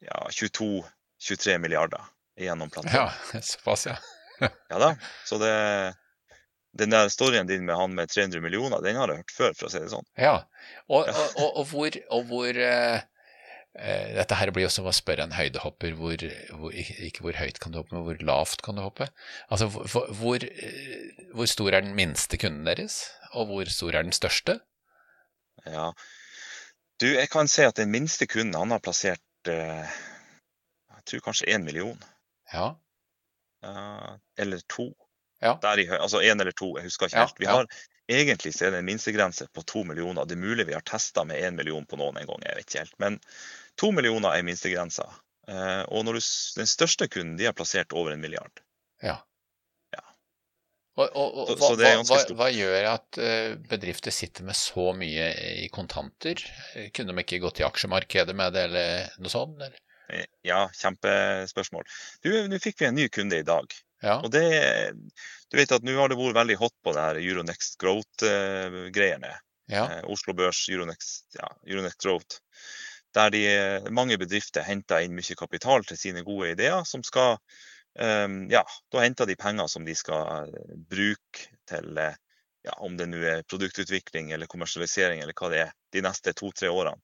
ja, 0.00 0.22
22-23 0.32 1.58
milliarder 1.60 2.08
gjennom 2.44 2.70
plattformen. 2.70 3.12
Ja, 3.32 3.40
såpass, 3.52 3.86
ja. 3.86 3.96
ja 4.72 4.78
da. 4.82 4.94
Så 5.28 5.38
det 5.42 5.52
den 6.72 6.92
der 6.92 7.10
storyen 7.12 7.46
din 7.46 7.66
med 7.68 7.76
han 7.76 7.94
med 7.94 8.08
300 8.08 8.40
millioner, 8.40 8.80
den 8.80 8.96
har 8.96 9.10
jeg 9.12 9.22
hørt 9.22 9.34
før, 9.36 9.56
for 9.56 9.68
å 9.68 9.72
si 9.72 9.80
det 9.82 9.90
sånn. 9.92 10.06
Ja, 10.16 10.38
og, 10.88 11.08
og, 11.08 11.34
og, 11.36 11.48
og 11.60 11.66
hvor, 11.68 11.98
hvor 12.30 12.60
uh, 12.64 13.02
dette 13.72 14.38
her 14.40 14.52
blir 14.52 14.66
jo 14.66 14.72
som 14.72 14.88
å 14.88 14.94
spørre 14.96 15.26
en 15.26 15.36
høydehopper 15.36 15.94
hvor, 15.96 16.24
hvor, 16.60 16.72
ikke 16.76 17.26
hvor 17.26 17.36
høyt 17.36 17.60
kan 17.60 17.74
du 17.74 17.78
hoppe, 17.80 17.94
men 17.96 18.06
hvor 18.06 18.24
lavt 18.24 18.64
kan 18.64 18.80
du 18.80 18.84
hoppe. 18.84 19.10
Altså 19.52 19.68
hvor, 19.68 20.44
eh, 20.44 21.26
hvor, 21.32 21.48
stor 21.48 21.72
er 21.72 21.84
den 21.84 21.96
minste 21.96 22.40
kunden 22.40 22.64
deres, 22.68 23.02
og 23.32 23.52
hvor 23.52 23.72
stor 23.72 23.96
er 23.96 24.08
den 24.08 24.16
største? 24.16 24.58
Ja, 25.68 25.92
Du, 27.00 27.06
jeg 27.08 27.28
kan 27.32 27.48
si 27.50 27.64
at 27.66 27.76
den 27.80 27.90
minste 27.90 28.28
kunden 28.30 28.54
han 28.54 28.72
har 28.72 28.80
plassert 28.84 29.50
eh, 29.50 29.92
jeg 30.92 31.08
tror 31.08 31.24
kanskje 31.24 31.48
én 31.50 31.64
million. 31.66 31.96
Ja. 32.52 32.68
Uh, 33.64 34.14
eller 34.38 34.60
to. 34.68 34.90
Ja. 35.42 35.56
Der 35.62 35.78
i, 35.82 35.88
altså 35.88 36.20
én 36.22 36.40
eller 36.40 36.52
to, 36.54 36.68
jeg 36.78 36.86
husker 36.86 37.06
ikke 37.10 37.18
helt. 37.24 37.40
Vi 37.42 37.46
har, 37.50 37.66
egentlig 38.10 38.52
så 38.54 38.66
er 38.68 38.74
det 38.76 38.82
en 38.82 38.86
minstegrense 38.90 39.48
på 39.54 39.64
to 39.66 39.82
millioner. 39.86 40.26
Det 40.26 40.36
er 40.36 40.42
mulig 40.44 40.66
vi 40.68 40.74
har 40.76 40.84
testa 40.86 41.24
med 41.26 41.42
én 41.42 41.56
million 41.58 41.86
på 41.86 41.98
noen 41.98 42.18
en 42.20 42.26
gang, 42.28 42.44
jeg 42.46 42.58
vet 42.60 42.68
ikke 42.68 42.84
helt. 42.84 42.96
Men 43.02 43.18
to 43.80 43.90
millioner 43.94 44.36
er 44.36 44.46
minstegrensa. 44.46 45.08
Uh, 45.50 45.82
og 45.90 46.04
når 46.06 46.20
du, 46.20 46.22
den 46.60 46.68
største 46.70 47.08
kunden 47.10 47.34
de 47.40 47.48
har 47.48 47.56
plassert 47.58 47.92
over 47.92 48.14
en 48.14 48.22
milliard. 48.22 48.62
ja. 49.02 49.18
Ja. 49.92 50.02
Og, 50.96 51.08
og, 51.16 51.34
og 51.42 51.48
Så- 51.48 51.56
hva, 51.58 51.66
så 51.68 51.76
det 51.80 51.86
er 51.86 51.90
hva, 51.90 51.96
ganske 52.02 52.14
hva, 52.14 52.20
stort. 52.22 52.36
hva 52.38 52.48
gjør 52.52 52.86
at 52.92 53.18
eh, 53.18 53.54
bedrifter 53.68 54.12
sitter 54.14 54.44
med 54.46 54.56
så 54.56 54.84
mye 54.96 55.26
i 55.64 55.68
kontanter? 55.72 56.38
Eh, 56.76 56.90
Kunne 56.94 57.12
de 57.16 57.24
ikke 57.24 57.40
gått 57.42 57.60
i 57.60 57.66
aksjemarkedet 57.66 58.34
med 58.36 58.52
det, 58.54 58.62
eller 58.70 59.10
noe 59.18 59.32
sånt? 59.32 59.58
Eller? 59.58 59.80
Eh, 60.10 60.24
Ja, 60.42 60.66
kjempespørsmål. 60.74 61.84
Du, 62.22 62.30
Nå 62.48 62.58
fikk 62.58 62.80
vi 62.80 62.86
en 62.88 62.96
ny 62.98 63.08
kunde 63.08 63.38
i 63.38 63.46
dag. 63.46 63.72
Ja. 64.02 64.18
Og 64.18 64.32
det, 64.34 64.42
du 65.50 65.56
vet 65.56 65.72
at 65.72 65.84
Nå 65.86 65.94
har 66.00 66.10
det 66.10 66.18
vært 66.18 66.34
veldig 66.40 66.56
hot 66.58 66.74
på 66.82 66.94
det 66.96 67.04
her 67.06 67.20
Euronext 67.22 67.78
Growth-greiene. 67.78 69.34
ja. 69.70 69.84
Eh, 69.86 70.00
Oslo 70.10 70.34
Børs, 70.34 70.64
Euronext, 70.68 71.36
ja, 71.38 71.48
Euronext 71.66 72.02
Growth. 72.02 72.40
Der 73.14 73.30
de, 73.30 73.44
eh, 73.46 73.90
mange 73.90 74.18
bedrifter 74.18 74.64
henter 74.66 75.04
inn 75.04 75.14
mye 75.14 75.36
kapital 75.38 75.84
til 75.84 75.96
sine 76.00 76.24
gode 76.26 76.50
ideer. 76.56 76.82
som 76.84 77.02
skal, 77.02 77.38
um, 77.98 78.50
ja, 78.50 78.64
Da 78.90 79.00
henter 79.00 79.26
de 79.26 79.36
penger 79.36 79.68
som 79.68 79.84
de 79.84 79.94
skal 79.94 80.48
eh, 80.48 80.76
bruke 80.90 81.46
til 81.68 81.98
eh, 81.98 82.16
ja, 82.64 82.72
om 82.78 82.96
det 82.96 83.08
nå 83.08 83.18
er 83.22 83.42
produktutvikling 83.42 84.32
eller 84.32 84.46
kommersialisering 84.46 85.20
eller 85.22 85.34
hva 85.34 85.48
det 85.50 85.60
er, 85.66 85.72
de 85.92 86.02
neste 86.02 86.32
to-tre 86.32 86.68
årene. 86.70 87.00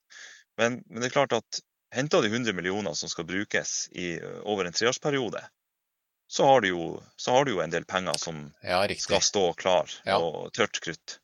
Men, 0.58 0.82
men 0.88 1.02
det 1.02 1.10
er 1.10 1.16
klart 1.16 1.32
at 1.32 1.60
henter 1.94 2.22
de 2.22 2.28
100 2.32 2.52
millioner 2.52 2.94
som 2.94 3.08
skal 3.08 3.24
brukes 3.24 3.88
i, 3.92 4.18
over 4.42 4.68
en 4.68 4.72
treårsperiode, 4.76 5.40
så 6.28 6.44
har, 6.44 6.60
du 6.60 6.68
jo, 6.68 7.02
så 7.16 7.32
har 7.32 7.44
du 7.44 7.54
jo 7.54 7.62
en 7.64 7.72
del 7.72 7.86
penger 7.88 8.18
som 8.20 8.42
ja, 8.62 8.82
skal 9.00 9.22
stå 9.24 9.52
klar 9.56 9.88
Ja. 10.04 10.18
og 10.20 10.52
tørt 10.52 10.80
krutt. 10.84 11.18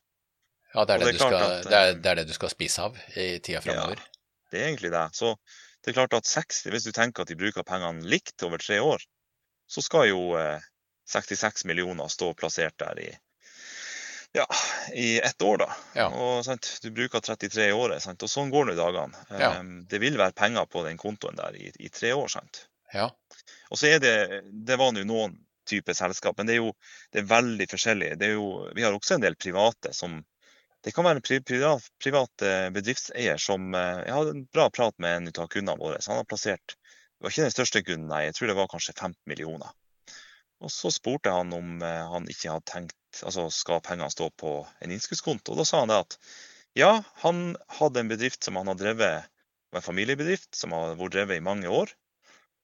Ja, 0.73 0.85
det 0.85 0.95
er 0.95 0.99
det, 0.99 1.05
det 1.05 1.13
er 1.13 1.19
skal, 1.19 1.35
at, 1.35 1.67
det, 1.67 1.73
er, 1.77 1.91
eh, 1.91 1.99
det 2.01 2.11
er 2.11 2.19
det 2.19 2.27
du 2.27 2.33
skal 2.35 2.51
spise 2.51 2.87
av 2.87 2.97
i 3.15 3.27
tida 3.39 3.61
framover. 3.61 4.01
Det 4.51 4.59
er 4.59 4.71
egentlig 4.71 4.91
det. 4.91 5.03
Så 5.13 5.35
det 5.83 5.91
er 5.91 5.99
klart 5.99 6.17
at 6.17 6.25
60, 6.25 6.65
hvis 6.73 6.87
du 6.87 6.91
tenker 6.95 7.23
at 7.23 7.29
de 7.29 7.37
bruker 7.37 7.63
pengene 7.67 8.01
likt 8.09 8.43
over 8.43 8.57
tre 8.57 8.81
år, 8.81 9.05
så 9.69 9.83
skal 9.85 10.09
jo 10.09 10.33
eh, 10.39 10.65
66 11.13 11.67
millioner 11.69 12.09
stå 12.09 12.33
plassert 12.33 12.75
der 12.81 12.99
i 13.05 13.07
ja, 14.35 14.45
i 14.93 15.19
ett 15.19 15.41
år, 15.41 15.57
da. 15.63 15.67
Ja. 15.95 16.07
Og 16.11 16.43
sant, 16.45 16.67
Du 16.83 16.89
bruker 16.91 17.23
33 17.23 17.69
i 17.69 17.75
året, 17.75 18.03
sant? 18.03 18.23
og 18.23 18.31
sånn 18.31 18.51
går 18.53 18.69
nå 18.69 18.75
dagene. 18.77 19.25
Ja. 19.31 19.55
Um, 19.59 19.85
Det 19.89 20.01
vil 20.03 20.17
være 20.19 20.35
penger 20.35 20.67
på 20.71 20.83
den 20.85 20.99
kontoen 21.01 21.39
der 21.39 21.55
i, 21.55 21.71
i 21.79 21.89
tre 21.89 22.11
år. 22.13 22.27
sant? 22.31 22.65
Ja. 22.93 23.09
Og 23.71 23.79
så 23.79 23.89
er 23.95 23.99
det 24.03 24.43
Det 24.51 24.77
var 24.79 24.93
nå 24.95 25.05
noen 25.07 25.37
typer 25.65 25.97
selskap, 25.97 26.37
men 26.37 26.45
det 26.47 26.57
er 26.57 26.61
jo 26.61 26.73
det 27.11 27.23
er 27.23 27.29
veldig 27.31 27.65
forskjellig. 27.71 28.11
Det 28.21 28.27
er 28.27 28.35
jo, 28.35 28.49
vi 28.77 28.83
har 28.85 28.93
også 28.93 29.15
en 29.17 29.23
del 29.25 29.35
private 29.35 29.93
som 29.97 30.23
Det 30.85 30.93
kan 30.93 31.05
være 31.07 31.17
en 31.17 31.25
pri, 31.25 31.39
privat, 31.41 31.87
privat 31.97 32.43
bedriftseier 32.75 33.39
som 33.41 33.73
eh, 33.73 34.03
Jeg 34.05 34.13
hadde 34.13 34.35
en 34.35 34.43
bra 34.53 34.67
prat 34.69 34.93
med 35.01 35.15
en 35.17 35.31
av 35.33 35.47
kundene 35.49 35.79
våre. 35.79 36.01
så 36.01 36.11
Han 36.11 36.21
har 36.21 36.29
plassert 36.29 36.75
Det 36.75 37.25
var 37.25 37.33
ikke 37.33 37.47
den 37.47 37.55
største 37.55 37.81
kunden, 37.87 38.07
nei. 38.11 38.25
Jeg 38.27 38.35
tror 38.37 38.51
det 38.51 38.59
var 38.59 38.69
kanskje 38.69 38.93
15 38.93 39.17
millioner. 39.25 39.71
Og 40.61 40.71
så 40.71 40.91
spurte 40.93 41.33
han 41.33 41.53
om 41.55 41.81
eh, 41.81 42.03
han 42.11 42.29
ikke 42.29 42.51
hadde 42.53 42.69
tenkt 42.69 42.95
Altså 43.23 43.47
skal 43.53 43.83
pengene 43.85 44.11
stå 44.11 44.29
på 44.35 44.57
en 44.83 44.91
innskuddskonto? 44.91 45.53
Og 45.53 45.61
da 45.61 45.65
sa 45.67 45.83
han 45.83 45.91
det 45.93 46.01
at 46.03 46.17
ja, 46.75 46.91
han 47.23 47.55
hadde 47.77 48.01
en 48.01 48.11
bedrift 48.11 48.43
som 48.43 48.57
han 48.59 48.67
har 48.67 48.79
drevet, 48.79 49.29
en 49.75 49.83
familiebedrift 49.83 50.55
som 50.55 50.73
har 50.75 50.97
vært 50.99 51.15
drevet 51.15 51.39
i 51.39 51.43
mange 51.43 51.71
år. 51.71 51.93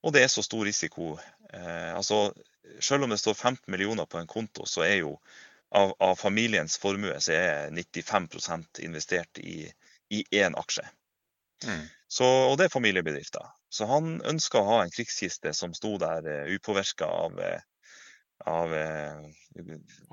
Og 0.04 0.16
det 0.16 0.26
er 0.26 0.32
så 0.34 0.44
stor 0.44 0.66
risiko. 0.68 1.14
Eh, 1.54 1.92
altså, 1.96 2.34
selv 2.80 3.06
om 3.06 3.14
det 3.14 3.20
står 3.22 3.38
15 3.38 3.72
millioner 3.72 4.08
på 4.10 4.20
en 4.20 4.28
konto, 4.28 4.66
så 4.66 4.84
er 4.88 5.02
jo 5.04 5.16
av, 5.72 5.94
av 6.04 6.16
familiens 6.20 6.76
formue 6.82 7.16
så 7.24 7.36
er 7.36 7.72
95% 7.72 8.82
investert 8.84 9.40
i, 9.40 9.64
i 10.12 10.24
én 10.42 10.58
aksje. 10.60 10.84
Mm. 11.64 11.86
Så, 12.12 12.26
og 12.26 12.58
det 12.60 12.68
er 12.68 12.74
familiebedrifter. 12.74 13.46
Så 13.72 13.88
han 13.88 14.18
ønska 14.28 14.60
å 14.60 14.68
ha 14.68 14.80
en 14.84 14.92
krigskiste 14.92 15.54
som 15.56 15.76
sto 15.78 15.94
der 16.02 16.26
uh, 16.28 16.50
upåvirka 16.52 17.08
av, 17.08 17.38
eh, 17.40 17.62
av 18.50 18.74
eh, 18.74 19.22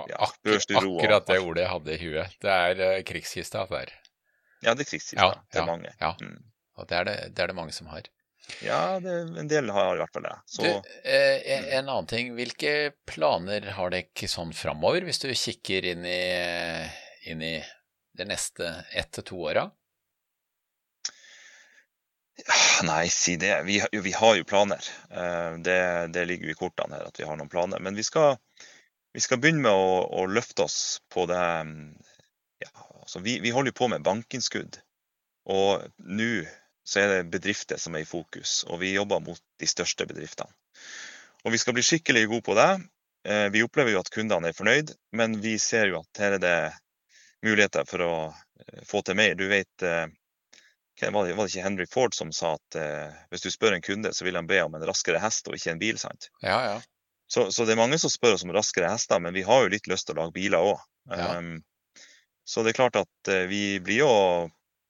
ja, 0.08 0.28
børsuro. 0.44 0.98
akkurat 0.98 1.26
det 1.26 1.38
ordet 1.40 1.62
jeg 1.64 1.72
hadde 1.72 1.94
i 1.94 1.98
huet. 2.02 2.36
Det 2.42 2.52
er 2.54 2.82
uh, 2.82 3.02
krigskista 3.06 3.64
der. 3.70 3.92
Ja, 4.64 4.74
det 4.74 4.84
er 4.86 4.90
krigskista 4.90 5.20
Ja, 5.22 5.32
til 5.52 5.62
ja, 5.62 5.66
mange. 5.66 5.92
ja. 6.00 6.14
Mm. 6.20 6.38
Og 6.78 6.88
det 6.90 6.96
er 7.00 7.04
det, 7.08 7.16
det 7.34 7.42
er 7.44 7.50
det 7.52 7.56
mange 7.58 7.74
som 7.74 7.90
har. 7.90 8.06
Ja, 8.64 8.98
det, 9.02 9.14
en 9.42 9.48
del 9.50 9.68
har 9.74 9.94
i 9.94 9.98
hvert 10.00 10.14
fall 10.14 10.24
det. 10.28 10.36
Så 10.48 10.62
Du, 10.62 10.68
eh, 11.04 11.40
en 11.56 11.64
en 11.80 11.88
annen 11.88 12.06
ting. 12.10 12.30
Hvilke 12.38 12.92
planer 13.06 13.66
har 13.76 13.90
dere 13.92 14.30
sånn 14.30 14.54
framover, 14.56 15.04
hvis 15.04 15.20
du 15.24 15.28
kikker 15.34 15.84
inn 15.92 16.06
i, 16.08 16.20
inn 17.28 17.42
i 17.44 17.56
det 18.18 18.26
neste 18.30 18.70
ett 18.96 19.10
til 19.18 19.26
to 19.32 19.42
åra? 19.50 19.68
Nei, 22.86 23.08
si 23.10 23.36
det. 23.36 23.62
Vi, 23.66 23.78
jo, 23.92 24.02
vi 24.02 24.12
har 24.12 24.36
jo 24.38 24.44
planer. 24.44 24.84
Eh, 25.10 25.58
Det, 25.64 25.78
det 26.14 26.24
ligger 26.30 26.46
jo 26.50 26.54
i 26.54 26.58
kortene 26.58 26.98
her 26.98 27.08
at 27.10 27.18
vi 27.20 27.26
har 27.26 27.36
noen 27.38 27.50
planer. 27.50 27.80
Men 27.82 27.98
vi 27.98 28.04
skal, 28.06 28.36
vi 29.14 29.20
skal 29.24 29.40
begynne 29.42 29.64
med 29.66 29.72
å, 29.74 29.88
å 30.22 30.26
løfte 30.30 30.66
oss 30.68 30.78
på 31.12 31.26
det 31.30 31.40
ja, 32.62 32.70
altså 33.02 33.20
vi, 33.24 33.38
vi 33.40 33.50
holder 33.54 33.72
jo 33.72 33.78
på 33.80 33.88
med 33.92 34.06
bankinnskudd. 34.06 34.80
Og 35.50 35.84
nå 36.04 36.30
så 36.88 37.02
er 37.02 37.10
det 37.12 37.30
bedrifter 37.32 37.80
som 37.80 37.96
er 37.98 38.04
i 38.04 38.08
fokus, 38.08 38.62
og 38.68 38.80
vi 38.80 38.94
jobber 38.94 39.20
mot 39.20 39.40
de 39.60 39.66
største 39.68 40.06
bedriftene. 40.08 40.52
Og 41.44 41.52
vi 41.52 41.60
skal 41.60 41.74
bli 41.76 41.84
skikkelig 41.84 42.26
gode 42.30 42.46
på 42.46 42.56
det. 42.58 42.70
Eh, 43.28 43.48
Vi 43.52 43.62
opplever 43.64 43.92
jo 43.92 44.00
at 44.00 44.10
kundene 44.14 44.48
er 44.50 44.56
fornøyd, 44.56 44.94
men 45.12 45.36
vi 45.42 45.58
ser 45.60 45.92
jo 45.92 46.00
at 46.00 46.22
her 46.22 46.38
er 46.38 46.42
det 46.42 46.56
muligheter 47.44 47.84
for 47.88 48.04
å 48.06 48.14
eh, 48.30 48.80
få 48.88 49.02
til 49.06 49.18
mer. 49.20 49.36
Du 49.38 49.46
vet 49.50 49.84
var 51.00 51.26
det, 51.26 51.34
var 51.38 51.46
det 51.46 51.52
ikke 51.52 51.64
Henry 51.64 51.86
Ford 51.90 52.14
som 52.16 52.30
sa 52.34 52.54
at 52.58 52.78
eh, 52.78 53.16
hvis 53.30 53.44
du 53.46 53.50
spør 53.54 53.76
en 53.76 53.84
kunde, 53.84 54.12
så 54.14 54.26
vil 54.26 54.38
han 54.38 54.48
be 54.50 54.60
om 54.64 54.74
en 54.74 54.86
raskere 54.88 55.20
hest 55.22 55.48
og 55.48 55.58
ikke 55.58 55.74
en 55.74 55.82
bil? 55.82 55.98
sant? 56.00 56.30
Ja, 56.42 56.58
ja. 56.66 56.78
Så, 57.28 57.50
så 57.52 57.66
det 57.68 57.74
er 57.74 57.82
mange 57.82 57.98
som 58.00 58.10
spør 58.10 58.38
oss 58.38 58.44
om 58.46 58.54
raskere 58.56 58.88
hester, 58.88 59.20
men 59.20 59.36
vi 59.36 59.44
har 59.44 59.64
jo 59.64 59.72
litt 59.74 59.88
lyst 59.90 60.08
til 60.08 60.16
å 60.16 60.22
lage 60.22 60.36
biler 60.36 60.64
òg. 60.72 60.78
Ja. 61.08 61.40
så 62.44 62.60
det 62.60 62.74
er 62.74 62.76
klart 62.76 62.96
at 63.00 63.30
eh, 63.32 63.46
vi 63.48 63.62
blir 63.84 64.02
jo 64.02 64.12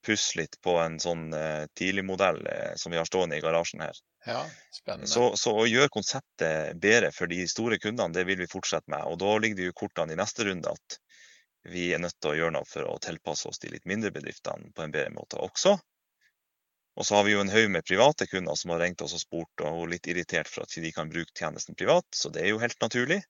pusse 0.06 0.38
litt 0.38 0.56
på 0.64 0.76
en 0.80 0.96
sånn 1.02 1.28
uh, 1.34 1.66
tidligmodell 1.76 2.38
eh, 2.46 2.72
som 2.78 2.94
vi 2.94 2.98
har 2.98 3.06
stående 3.06 3.36
i 3.36 3.42
garasjen 3.44 3.82
her. 3.82 3.98
ja 4.26 4.44
spennende. 4.72 5.10
Så, 5.10 5.32
så 5.36 5.52
å 5.58 5.66
gjøre 5.66 5.90
konseptet 5.92 6.78
bedre 6.80 7.10
for 7.12 7.30
de 7.30 7.42
store 7.50 7.78
kundene, 7.82 8.14
det 8.14 8.24
vil 8.28 8.40
vi 8.40 8.48
fortsette 8.50 8.90
med. 8.90 9.04
Og 9.10 9.18
da 9.20 9.34
ligger 9.38 9.58
det 9.58 9.68
jo 9.68 9.76
kortene 9.82 10.14
i 10.14 10.18
neste 10.18 10.46
runde 10.48 10.72
at 10.72 10.98
vi 11.68 11.90
er 11.92 12.00
nødt 12.00 12.16
til 12.22 12.32
å 12.32 12.36
gjøre 12.38 12.54
noe 12.56 12.68
for 12.68 12.86
å 12.88 12.98
tilpasse 13.02 13.50
oss 13.50 13.60
de 13.60 13.72
litt 13.74 13.88
mindre 13.90 14.12
bedriftene 14.14 14.70
på 14.74 14.84
en 14.84 14.94
bedre 14.94 15.12
måte 15.16 15.40
også. 15.42 15.76
Og 16.98 17.06
så 17.06 17.14
har 17.14 17.26
vi 17.28 17.36
jo 17.36 17.42
en 17.44 17.52
haug 17.52 17.70
med 17.70 17.86
private 17.86 18.26
kunder 18.26 18.58
som 18.58 18.72
har 18.74 18.82
ringt 18.82 19.02
oss 19.04 19.14
og 19.14 19.22
spurt 19.22 19.62
og 19.66 19.86
litt 19.92 20.08
irritert 20.10 20.50
for 20.50 20.66
at 20.66 20.74
de 20.74 20.90
kan 20.94 21.10
bruke 21.12 21.30
tjenesten 21.36 21.78
privat, 21.78 22.06
så 22.14 22.32
det 22.34 22.42
er 22.42 22.50
jo 22.50 22.62
helt 22.62 22.78
naturlig 22.82 23.20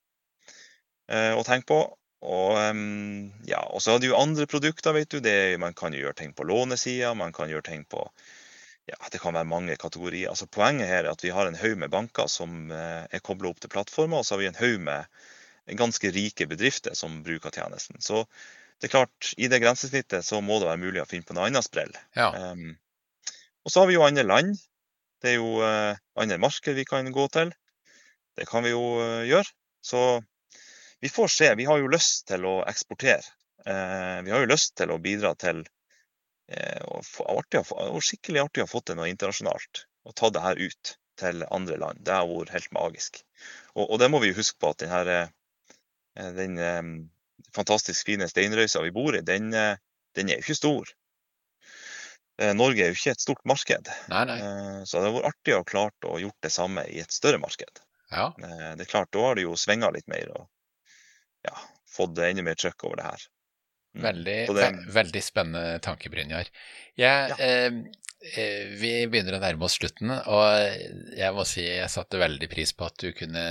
eh, 1.11 1.33
å 1.37 1.45
tenke 1.45 1.69
på. 1.69 1.79
Og, 2.19 2.57
em, 2.59 3.29
ja, 3.47 3.61
og 3.69 3.79
så 3.83 3.93
er 3.93 4.01
det 4.01 4.09
jo 4.09 4.17
andre 4.19 4.47
produkter, 4.49 4.95
vet 4.97 5.13
du. 5.13 5.21
Det, 5.23 5.55
man 5.61 5.77
kan 5.77 5.93
jo 5.95 6.01
gjøre 6.01 6.17
ting 6.19 6.33
på 6.35 6.47
lånesida, 6.49 7.13
man 7.15 7.31
kan 7.35 7.51
gjøre 7.51 7.69
ting 7.69 7.85
på 7.87 8.03
ja, 8.89 8.97
det 9.13 9.21
kan 9.21 9.35
være 9.37 9.45
mange 9.45 9.77
kategorier. 9.77 10.31
Altså, 10.31 10.47
poenget 10.49 10.89
her 10.89 11.03
er 11.03 11.11
at 11.11 11.23
vi 11.23 11.29
har 11.29 11.45
en 11.45 11.57
haug 11.59 11.77
med 11.77 11.93
banker 11.93 12.25
som 12.31 12.71
eh, 12.73 13.05
er 13.05 13.23
kobla 13.23 13.51
opp 13.51 13.61
til 13.61 13.71
plattformer, 13.71 14.19
og 14.19 14.25
så 14.25 14.35
har 14.35 14.41
vi 14.41 14.49
en 14.49 14.59
haug 14.59 14.81
med 14.87 15.77
ganske 15.77 16.09
rike 16.09 16.47
bedrifter 16.49 16.97
som 16.97 17.21
bruker 17.23 17.53
tjenesten. 17.53 18.01
Så 18.01 18.23
det 18.81 18.89
er 18.89 18.95
klart, 18.95 19.33
i 19.37 19.49
det 19.51 19.61
grensesnittet 19.61 20.25
så 20.25 20.41
må 20.41 20.57
det 20.57 20.71
være 20.71 20.81
mulig 20.81 21.03
å 21.03 21.09
finne 21.09 21.27
på 21.27 21.35
noe 21.37 21.49
annet 21.49 21.67
sprell. 21.67 21.93
Ja. 22.17 22.31
Um, 22.33 22.73
og 23.65 23.71
så 23.71 23.81
har 23.81 23.89
vi 23.89 23.97
jo 23.97 24.05
andre 24.05 24.25
land. 24.27 24.53
Det 25.19 25.33
er 25.33 25.39
jo 25.39 25.59
uh, 25.59 25.97
andre 26.19 26.39
marked 26.39 26.77
vi 26.77 26.87
kan 26.87 27.09
gå 27.11 27.27
til. 27.33 27.51
Det 28.39 28.47
kan 28.47 28.63
vi 28.63 28.71
jo 28.71 28.83
eh, 29.03 29.25
gjøre. 29.27 29.51
Så 29.83 30.21
vi 31.03 31.09
får 31.11 31.27
se. 31.33 31.49
Vi 31.59 31.65
har 31.67 31.81
jo 31.81 31.91
lyst 31.91 32.27
til 32.29 32.45
å 32.47 32.61
eksportere. 32.69 33.25
Eh, 33.65 34.19
vi 34.23 34.31
har 34.31 34.45
jo 34.45 34.51
lyst 34.51 34.77
til 34.79 34.93
å 34.93 34.99
bidra 35.03 35.33
til 35.35 35.65
eh, 36.47 36.79
og 36.87 37.99
skikkelig 38.05 38.45
artig 38.45 38.63
å 38.63 38.67
ha 38.67 38.71
fått 38.71 38.89
til 38.91 38.99
noe 38.99 39.09
internasjonalt 39.11 39.83
og 40.07 40.15
ta 40.15 40.29
det 40.31 40.43
her 40.45 40.61
ut 40.61 40.93
til 41.19 41.43
andre 41.51 41.77
land. 41.81 41.99
Det 42.07 42.15
har 42.15 42.29
vært 42.29 42.55
helt 42.55 42.71
magisk. 42.75 43.19
Og, 43.75 43.85
og 43.89 43.99
det 43.99 44.07
må 44.11 44.23
vi 44.23 44.31
jo 44.31 44.39
huske 44.39 44.59
på 44.61 44.71
at 44.71 44.79
den 44.85 44.93
her 44.93 45.11
eh, 45.15 45.27
den 46.39 46.57
eh, 46.63 46.81
fantastisk 47.55 48.07
fine 48.07 48.27
steinrøysa 48.31 48.83
vi 48.85 48.95
bor 48.95 49.17
i, 49.19 49.23
den, 49.25 49.51
eh, 49.53 49.75
den 50.15 50.31
er 50.31 50.39
jo 50.39 50.47
ikke 50.47 50.61
stor. 50.61 50.95
Eh, 52.39 52.53
Norge 52.55 52.85
er 52.85 52.93
jo 52.93 52.97
ikke 52.97 53.11
et 53.15 53.23
stort 53.23 53.41
marked, 53.49 53.89
Nei, 54.11 54.23
nei. 54.29 54.37
eh, 54.39 54.77
så 54.87 54.97
det 54.99 55.09
hadde 55.09 55.15
vært 55.17 55.31
artig 55.33 55.55
å 55.55 55.59
ha 55.61 55.67
klart 55.67 56.07
å 56.07 56.19
gjort 56.23 56.45
det 56.45 56.51
samme 56.55 56.85
i 56.87 57.01
et 57.03 57.11
større 57.11 57.41
marked. 57.41 57.81
Ja. 58.13 58.29
Eh, 58.39 58.69
Det 58.79 58.85
er 58.85 58.91
klart, 58.93 59.11
da 59.11 59.25
har 59.27 59.35
det 59.35 59.43
jo 59.43 59.57
svinga 59.59 59.91
litt 59.91 60.07
mer 60.07 60.31
og 60.37 60.47
ja, 61.47 61.55
fått 61.89 62.17
enda 62.23 62.45
mer 62.45 62.55
trøkk 62.59 62.87
over 62.87 63.01
det 63.01 63.09
her. 63.09 63.25
Veldig, 63.99 64.37
det, 64.53 64.53
ve 64.55 64.93
veldig 64.93 65.21
spennende 65.25 65.79
tanke, 65.83 66.11
Brynjar. 66.13 66.47
Jeg, 66.99 67.31
ja. 67.33 67.37
eh, 67.41 67.79
eh, 68.37 68.71
vi 68.79 68.91
begynner 69.09 69.35
å 69.39 69.41
nærme 69.43 69.65
oss 69.65 69.75
slutten, 69.79 70.11
og 70.13 71.17
jeg 71.17 71.33
må 71.35 71.45
si 71.49 71.65
jeg 71.65 71.89
satte 71.91 72.21
veldig 72.21 72.49
pris 72.51 72.71
på 72.77 72.85
at 72.87 72.97
du 73.01 73.09
kunne 73.17 73.45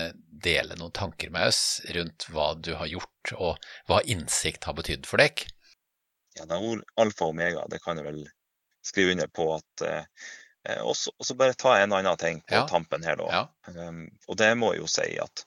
dele 0.49 0.79
noen 0.79 0.95
tanker 0.95 1.33
med 1.35 1.51
oss 1.51 1.81
rundt 1.97 2.29
hva 2.33 2.53
du 2.55 2.73
har 2.79 2.87
gjort, 2.89 3.35
og 3.37 3.71
hva 3.91 4.01
innsikt 4.07 4.65
har 4.71 4.79
betydd 4.79 5.09
for 5.11 5.19
deg. 5.21 5.43
Ja, 6.39 6.47
det 6.47 6.55
er 6.55 6.69
ord 6.71 6.85
alfa 7.03 7.27
og 7.27 7.35
omega, 7.35 7.67
det 7.69 7.83
kan 7.83 7.99
jeg 7.99 8.07
vel 8.07 8.23
skrive 8.89 9.15
under 9.15 9.29
på 9.29 9.49
at 9.55 9.87
eh, 9.87 10.05
eh 10.69 10.81
Og 10.83 10.97
så 10.97 11.35
bare 11.35 11.55
ta 11.55 11.77
en 11.79 11.93
annen 11.93 12.17
ting 12.17 12.41
på 12.41 12.55
ja. 12.55 12.67
tampen 12.69 13.05
her, 13.05 13.17
da. 13.17 13.29
Ja. 13.33 13.75
Um, 13.89 14.09
og 14.27 14.37
det 14.41 14.51
må 14.59 14.73
jeg 14.75 14.83
jo 14.83 14.91
si 14.91 15.11
at 15.23 15.45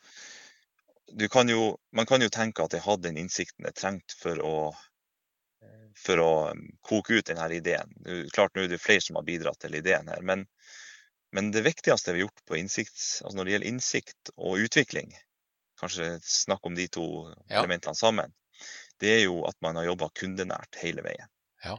kan 1.31 1.49
jo, 1.49 1.77
man 1.91 2.05
kan 2.05 2.21
jo 2.23 2.29
tenke 2.31 2.63
at 2.63 2.73
jeg 2.73 2.85
hadde 2.85 3.09
den 3.09 3.17
innsikten 3.19 3.67
jeg 3.67 3.75
trengte 3.75 4.15
for 4.15 4.39
å, 4.39 4.55
for 5.99 6.21
å 6.23 6.31
um, 6.55 6.61
koke 6.87 7.19
ut 7.19 7.27
denne 7.27 7.49
ideen. 7.51 7.91
Klart 8.31 8.55
nå 8.55 8.63
er 8.63 8.71
det 8.71 8.79
flere 8.81 9.03
som 9.03 9.19
har 9.19 9.27
bidratt 9.27 9.59
til 9.59 9.75
ideen 9.75 10.07
her, 10.07 10.23
men, 10.23 10.45
men 11.35 11.51
det 11.51 11.65
viktigste 11.67 12.15
vi 12.15 12.21
har 12.21 12.29
gjort 12.29 12.45
på 12.47 12.61
innsikt, 12.61 13.01
altså 13.25 13.35
når 13.37 13.45
det 13.45 13.55
gjelder 13.55 13.73
innsikt 13.73 14.33
og 14.37 14.63
utvikling, 14.63 15.11
kanskje 15.81 16.13
snakk 16.23 16.65
om 16.65 16.79
de 16.79 16.87
to 16.87 17.07
ja. 17.49 17.59
elementene 17.59 17.97
sammen, 17.97 18.33
det 19.01 19.15
er 19.17 19.23
jo 19.25 19.41
at 19.49 19.57
man 19.65 19.79
har 19.79 19.89
jobba 19.89 20.11
kundenært 20.17 20.77
hele 20.83 21.03
veien. 21.05 21.29
Ja. 21.65 21.77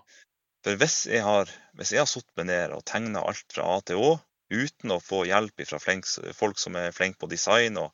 For 0.62 0.78
hvis 0.78 1.06
jeg 1.10 1.24
har, 1.26 1.50
hvis 1.78 1.90
jeg 1.94 2.04
har 2.04 2.10
satt 2.10 2.28
meg 2.38 2.46
ned 2.50 2.74
og 2.76 2.84
tegna 2.86 3.24
alt 3.26 3.48
fra 3.50 3.66
A 3.74 3.80
til 3.86 3.98
Å, 3.98 4.12
uten 4.52 4.94
å 4.94 5.00
få 5.02 5.24
hjelp 5.26 5.64
fra 5.66 5.80
folk 5.80 6.60
som 6.60 6.76
er 6.78 6.94
flinke 6.94 7.18
på 7.22 7.30
design 7.32 7.80
og 7.80 7.90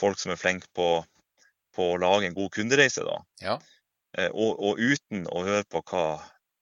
folk 0.00 0.20
som 0.20 0.34
er 0.34 0.40
flinke 0.40 0.68
på, 0.76 0.88
på, 1.76 1.88
å 1.94 2.00
lage 2.02 2.28
en 2.28 2.36
god 2.36 2.52
kundereise. 2.56 3.04
da. 3.06 3.16
Ja. 3.44 3.56
Eh, 4.18 4.28
og, 4.28 4.60
og, 4.60 4.80
uten 4.80 5.24
å 5.30 5.44
høre 5.46 5.64
på 5.72 5.80
hva, 5.88 6.04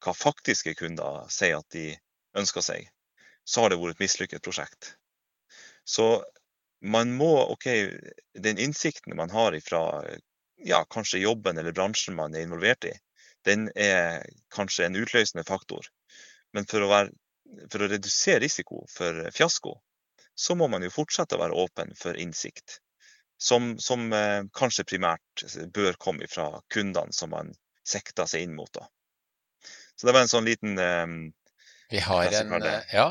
hva, 0.04 0.14
faktiske 0.14 0.76
kunder 0.78 1.26
sier 1.32 1.58
at 1.58 1.74
de 1.74 1.88
ønsker 2.38 2.62
seg, 2.62 2.90
så 3.42 3.64
har 3.64 3.72
det 3.72 3.80
vært 3.80 3.98
et 3.98 4.04
mislykket 4.04 4.44
prosjekt. 4.46 4.94
Så 5.88 6.22
man 6.80 7.10
må 7.16 7.32
OK, 7.50 7.66
den 8.38 8.60
innsikten 8.62 9.16
man 9.18 9.32
har 9.34 9.56
ifra 9.56 9.82
ja, 10.62 10.84
kanskje 10.92 11.24
jobben 11.24 11.58
eller 11.58 11.74
bransjen 11.74 12.14
man 12.14 12.36
er 12.36 12.46
involvert 12.46 12.86
i, 12.86 12.94
den 13.48 13.68
er 13.74 14.24
kanskje 14.54 14.86
en 14.86 14.98
utløsende 15.00 15.44
faktor. 15.48 15.86
Men 16.52 16.66
for 16.70 16.84
å, 16.84 16.90
være, 16.90 17.14
for 17.72 17.84
å 17.84 17.90
redusere 17.90 18.42
risiko 18.44 18.84
for 18.90 19.26
fiasko, 19.34 19.76
så 20.34 20.56
må 20.56 20.68
man 20.72 20.84
jo 20.84 20.92
fortsette 20.92 21.36
å 21.36 21.42
være 21.42 21.58
åpen 21.64 21.92
for 21.98 22.18
innsikt 22.18 22.80
som, 23.40 23.74
som 23.78 24.12
eh, 24.12 24.42
kanskje 24.56 24.86
primært 24.88 25.44
bør 25.74 25.96
komme 26.00 26.28
fra 26.28 26.52
kundene 26.72 27.16
som 27.16 27.32
man 27.32 27.52
sikter 27.86 28.28
seg 28.28 28.44
inn 28.44 28.56
mot. 28.56 28.70
Da. 28.74 28.86
Så 29.96 30.08
det 30.08 30.16
var 30.16 30.24
en 30.24 30.32
sånn 30.32 30.48
liten 30.48 30.76
eh, 30.80 31.06
vi 31.90 31.98
har, 32.04 32.28
en, 32.38 32.52
ja, 32.92 33.06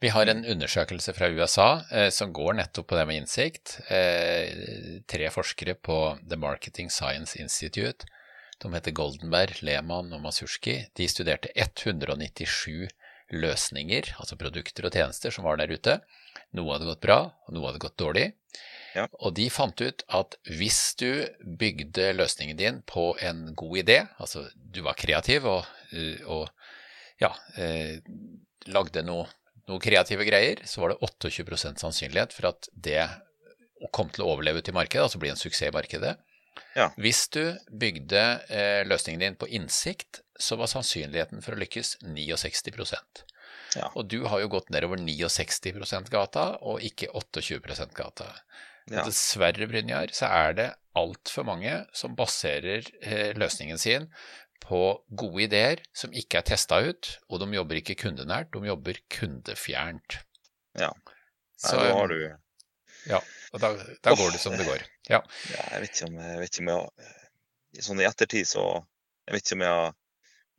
vi 0.00 0.10
har 0.12 0.28
en 0.28 0.42
undersøkelse 0.44 1.14
fra 1.16 1.30
USA 1.32 1.68
eh, 1.88 2.10
som 2.12 2.34
går 2.36 2.58
nettopp 2.58 2.90
på 2.90 2.98
det 2.98 3.06
med 3.08 3.22
innsikt. 3.22 3.78
Eh, 3.88 5.00
tre 5.08 5.30
forskere 5.32 5.78
på 5.80 5.96
The 6.28 6.36
Marketing 6.36 6.90
Science 6.92 7.38
Institute, 7.40 8.04
de 8.60 8.72
heter 8.74 8.94
Goldenberg, 8.96 9.62
Lehmann 9.64 10.12
og 10.12 10.24
Masurski, 10.24 10.76
de 10.96 11.08
studerte 11.08 11.52
197 11.54 12.90
løsninger, 13.30 14.10
altså 14.20 14.36
produkter 14.38 14.88
og 14.88 14.94
tjenester, 14.94 15.32
som 15.32 15.46
var 15.46 15.60
der 15.60 15.70
ute. 15.72 16.00
Noe 16.56 16.74
hadde 16.74 16.88
gått 16.88 17.02
bra, 17.04 17.20
og 17.46 17.54
noe 17.54 17.70
hadde 17.70 17.82
gått 17.82 17.98
dårlig. 18.00 18.30
Ja. 18.96 19.06
Og 19.22 19.36
de 19.38 19.46
fant 19.54 19.80
ut 19.80 20.02
at 20.18 20.34
hvis 20.50 20.80
du 20.98 21.22
bygde 21.60 22.10
løsningen 22.16 22.58
din 22.58 22.80
på 22.90 23.12
en 23.22 23.52
god 23.58 23.76
idé, 23.84 24.00
altså 24.18 24.48
du 24.54 24.82
var 24.86 24.98
kreativ 24.98 25.46
og, 25.46 25.68
og 26.26 26.48
ja, 27.22 27.30
eh, 27.60 28.00
lagde 28.66 29.04
noe, 29.06 29.28
noe, 29.70 29.80
kreative 29.82 30.26
greier, 30.26 30.64
så 30.66 30.82
var 30.82 30.94
det 30.94 31.00
28% 31.06 31.82
sannsynlighet 31.84 32.34
for 32.34 32.50
at 32.50 32.70
det 32.74 33.04
kom 33.94 34.10
til 34.12 34.26
å 34.26 34.34
overleve 34.34 34.64
i 34.66 34.74
markedet, 34.74 35.06
altså 35.06 35.22
bli 35.22 35.30
en 35.30 35.38
suksess 35.38 35.70
i 35.70 35.74
markedet. 35.74 36.16
Ja. 36.76 36.90
Hvis 37.00 37.24
du 37.34 37.42
bygde 37.70 38.22
eh, 38.48 38.82
løsningen 38.86 39.22
din 39.24 39.38
på 39.40 39.48
innsikt, 39.50 40.22
så 40.40 40.56
var 40.60 40.70
sannsynligheten 40.70 41.42
for 41.44 41.56
å 41.56 41.60
lykkes 41.60 41.98
69 42.06 43.26
ja. 43.76 43.86
Og 43.94 44.08
du 44.10 44.24
har 44.26 44.40
jo 44.42 44.50
gått 44.50 44.70
nedover 44.74 44.98
69 44.98 46.10
gata, 46.10 46.46
og 46.66 46.82
ikke 46.82 47.10
28 47.14 47.90
gata. 47.94 48.28
Ja. 48.90 49.04
Dessverre, 49.06 49.68
Brynjar, 49.70 50.10
så 50.16 50.30
er 50.30 50.56
det 50.58 50.68
altfor 50.98 51.46
mange 51.46 51.84
som 51.94 52.16
baserer 52.18 52.88
eh, 52.98 53.30
løsningen 53.38 53.78
sin 53.78 54.08
på 54.60 54.80
gode 55.16 55.44
ideer 55.46 55.84
som 55.96 56.12
ikke 56.12 56.40
er 56.40 56.48
testa 56.50 56.80
ut, 56.82 57.12
og 57.30 57.40
de 57.42 57.54
jobber 57.54 57.78
ikke 57.80 57.98
kundenært, 58.02 58.50
de 58.52 58.70
jobber 58.72 58.98
kundefjernt. 59.12 60.20
Ja. 60.78 60.90
Nei, 60.90 61.70
så, 61.70 61.76
da 61.78 61.94
har 61.94 62.10
du 62.10 62.18
Ja, 63.10 63.20
og 63.50 63.62
da, 63.62 63.70
da 64.04 64.14
går 64.14 64.34
det 64.34 64.42
som 64.42 64.54
det 64.56 64.66
går. 64.66 64.84
Ja. 65.10 65.22
ja 65.50 65.64
jeg 65.74 65.84
vet 65.84 65.96
ikke 65.96 66.10
om 66.10 66.20
jeg, 66.22 66.36
vet 66.42 66.54
ikke 66.54 66.66
om 66.66 66.70
jeg 66.74 67.16
Sånn 67.86 68.00
i 68.02 68.06
ettertid 68.06 68.48
så 68.50 68.64
Jeg 69.28 69.36
vet 69.36 69.44
ikke 69.44 69.56
om 69.58 69.62
jeg 69.62 69.74
har 69.78 69.92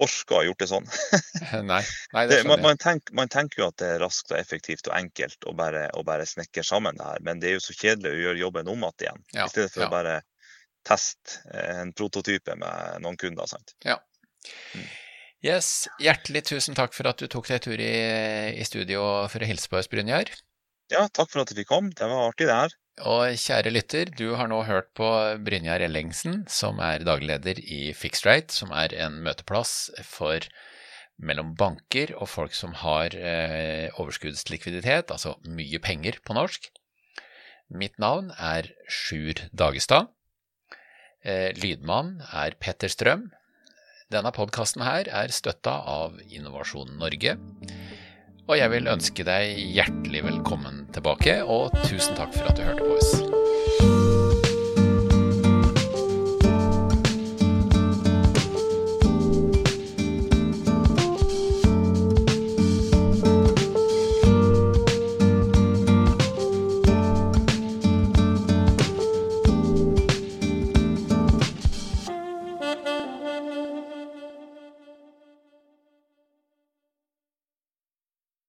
orka 0.02 0.38
å 0.40 0.46
gjort 0.48 0.62
det 0.64 0.68
sånn. 0.72 0.88
nei, 1.70 1.82
nei, 2.16 2.22
det 2.32 2.40
man, 2.50 2.62
man, 2.64 2.80
tenker, 2.82 3.14
man, 3.14 3.30
tenker, 3.30 3.62
jo 3.62 3.68
at 3.70 3.78
det 3.78 3.90
er 3.96 4.00
raskt 4.02 4.32
og 4.32 4.40
effektivt 4.40 4.88
og 4.90 4.96
enkelt 4.98 5.46
å 5.46 5.54
bare, 5.58 5.84
å 5.94 6.02
bare 6.08 6.26
snekre 6.26 6.64
sammen 6.66 6.98
det 6.98 7.06
her, 7.06 7.22
men 7.28 7.42
det 7.44 7.52
er 7.52 7.58
jo 7.60 7.66
så 7.68 7.76
kjedelig 7.76 8.16
å 8.16 8.24
gjøre 8.24 8.42
jobben 8.42 8.72
om 8.72 8.88
igjen. 8.90 9.22
Ja, 9.36 9.46
I 9.46 9.54
stedet 9.54 9.70
for 9.76 9.84
ja. 9.86 9.92
å 9.92 9.94
bare 9.94 10.16
teste 10.88 11.38
eh, 11.54 11.84
en 11.84 11.94
prototype 11.94 12.56
med 12.58 13.04
noen 13.06 13.20
kunder. 13.22 13.46
sant? 13.52 13.76
Ja. 13.86 14.00
Mm. 14.74 14.90
Yes, 15.46 15.70
Hjertelig 16.02 16.48
tusen 16.50 16.78
takk 16.78 16.94
for 16.98 17.10
at 17.10 17.22
du 17.22 17.30
tok 17.30 17.50
deg 17.50 17.62
tur 17.66 17.82
i, 17.82 17.94
i 18.58 18.66
studio 18.66 19.04
for 19.30 19.42
å 19.42 19.50
hilse 19.50 19.70
på 19.70 19.80
oss, 19.80 19.90
Brynjar. 19.92 20.34
Ja, 20.94 21.06
takk 21.14 21.32
for 21.32 21.44
at 21.44 21.50
du 21.50 21.58
fikk 21.58 21.70
komme. 21.72 21.94
Det 21.98 22.10
var 22.10 22.28
artig, 22.30 22.50
det 22.50 22.58
her. 22.58 22.76
Og 23.00 23.38
kjære 23.40 23.72
lytter, 23.72 24.10
du 24.12 24.36
har 24.36 24.50
nå 24.52 24.60
hørt 24.68 24.92
på 25.00 25.08
Brynjar 25.46 25.82
Ellingsen, 25.86 26.44
som 26.52 26.82
er 26.84 27.06
dagleder 27.08 27.58
i 27.64 27.94
Fixed 27.96 28.28
Right, 28.28 28.52
som 28.52 28.74
er 28.76 28.92
en 28.94 29.22
møteplass 29.24 29.90
for 30.04 30.44
mellom 31.22 31.54
banker 31.56 32.12
og 32.18 32.28
folk 32.30 32.54
som 32.58 32.74
har 32.82 33.16
eh, 33.16 33.88
overskuddslikviditet, 33.96 35.14
altså 35.14 35.38
mye 35.48 35.80
penger 35.80 36.20
på 36.26 36.36
norsk. 36.36 36.68
Mitt 37.72 37.96
navn 38.02 38.34
er 38.36 38.68
Sjur 38.92 39.40
Dagestad. 39.56 40.12
Eh, 41.24 41.56
lydmann 41.56 42.18
er 42.34 42.58
Petter 42.60 42.92
Strøm. 42.92 43.30
Denne 44.12 44.34
podkasten 44.36 44.84
her 44.84 45.08
er 45.08 45.32
støtta 45.32 45.78
av 45.88 46.20
Innovasjon 46.28 46.98
Norge. 47.00 47.38
Og 48.50 48.58
jeg 48.58 48.72
vil 48.74 48.90
ønske 48.92 49.26
deg 49.28 49.60
hjertelig 49.76 50.24
velkommen 50.26 50.86
tilbake, 50.96 51.40
og 51.46 51.76
tusen 51.86 52.18
takk 52.18 52.34
for 52.36 52.50
at 52.50 52.58
du 52.58 52.66
hørte 52.66 52.88
på 52.88 52.98
oss. 52.98 53.41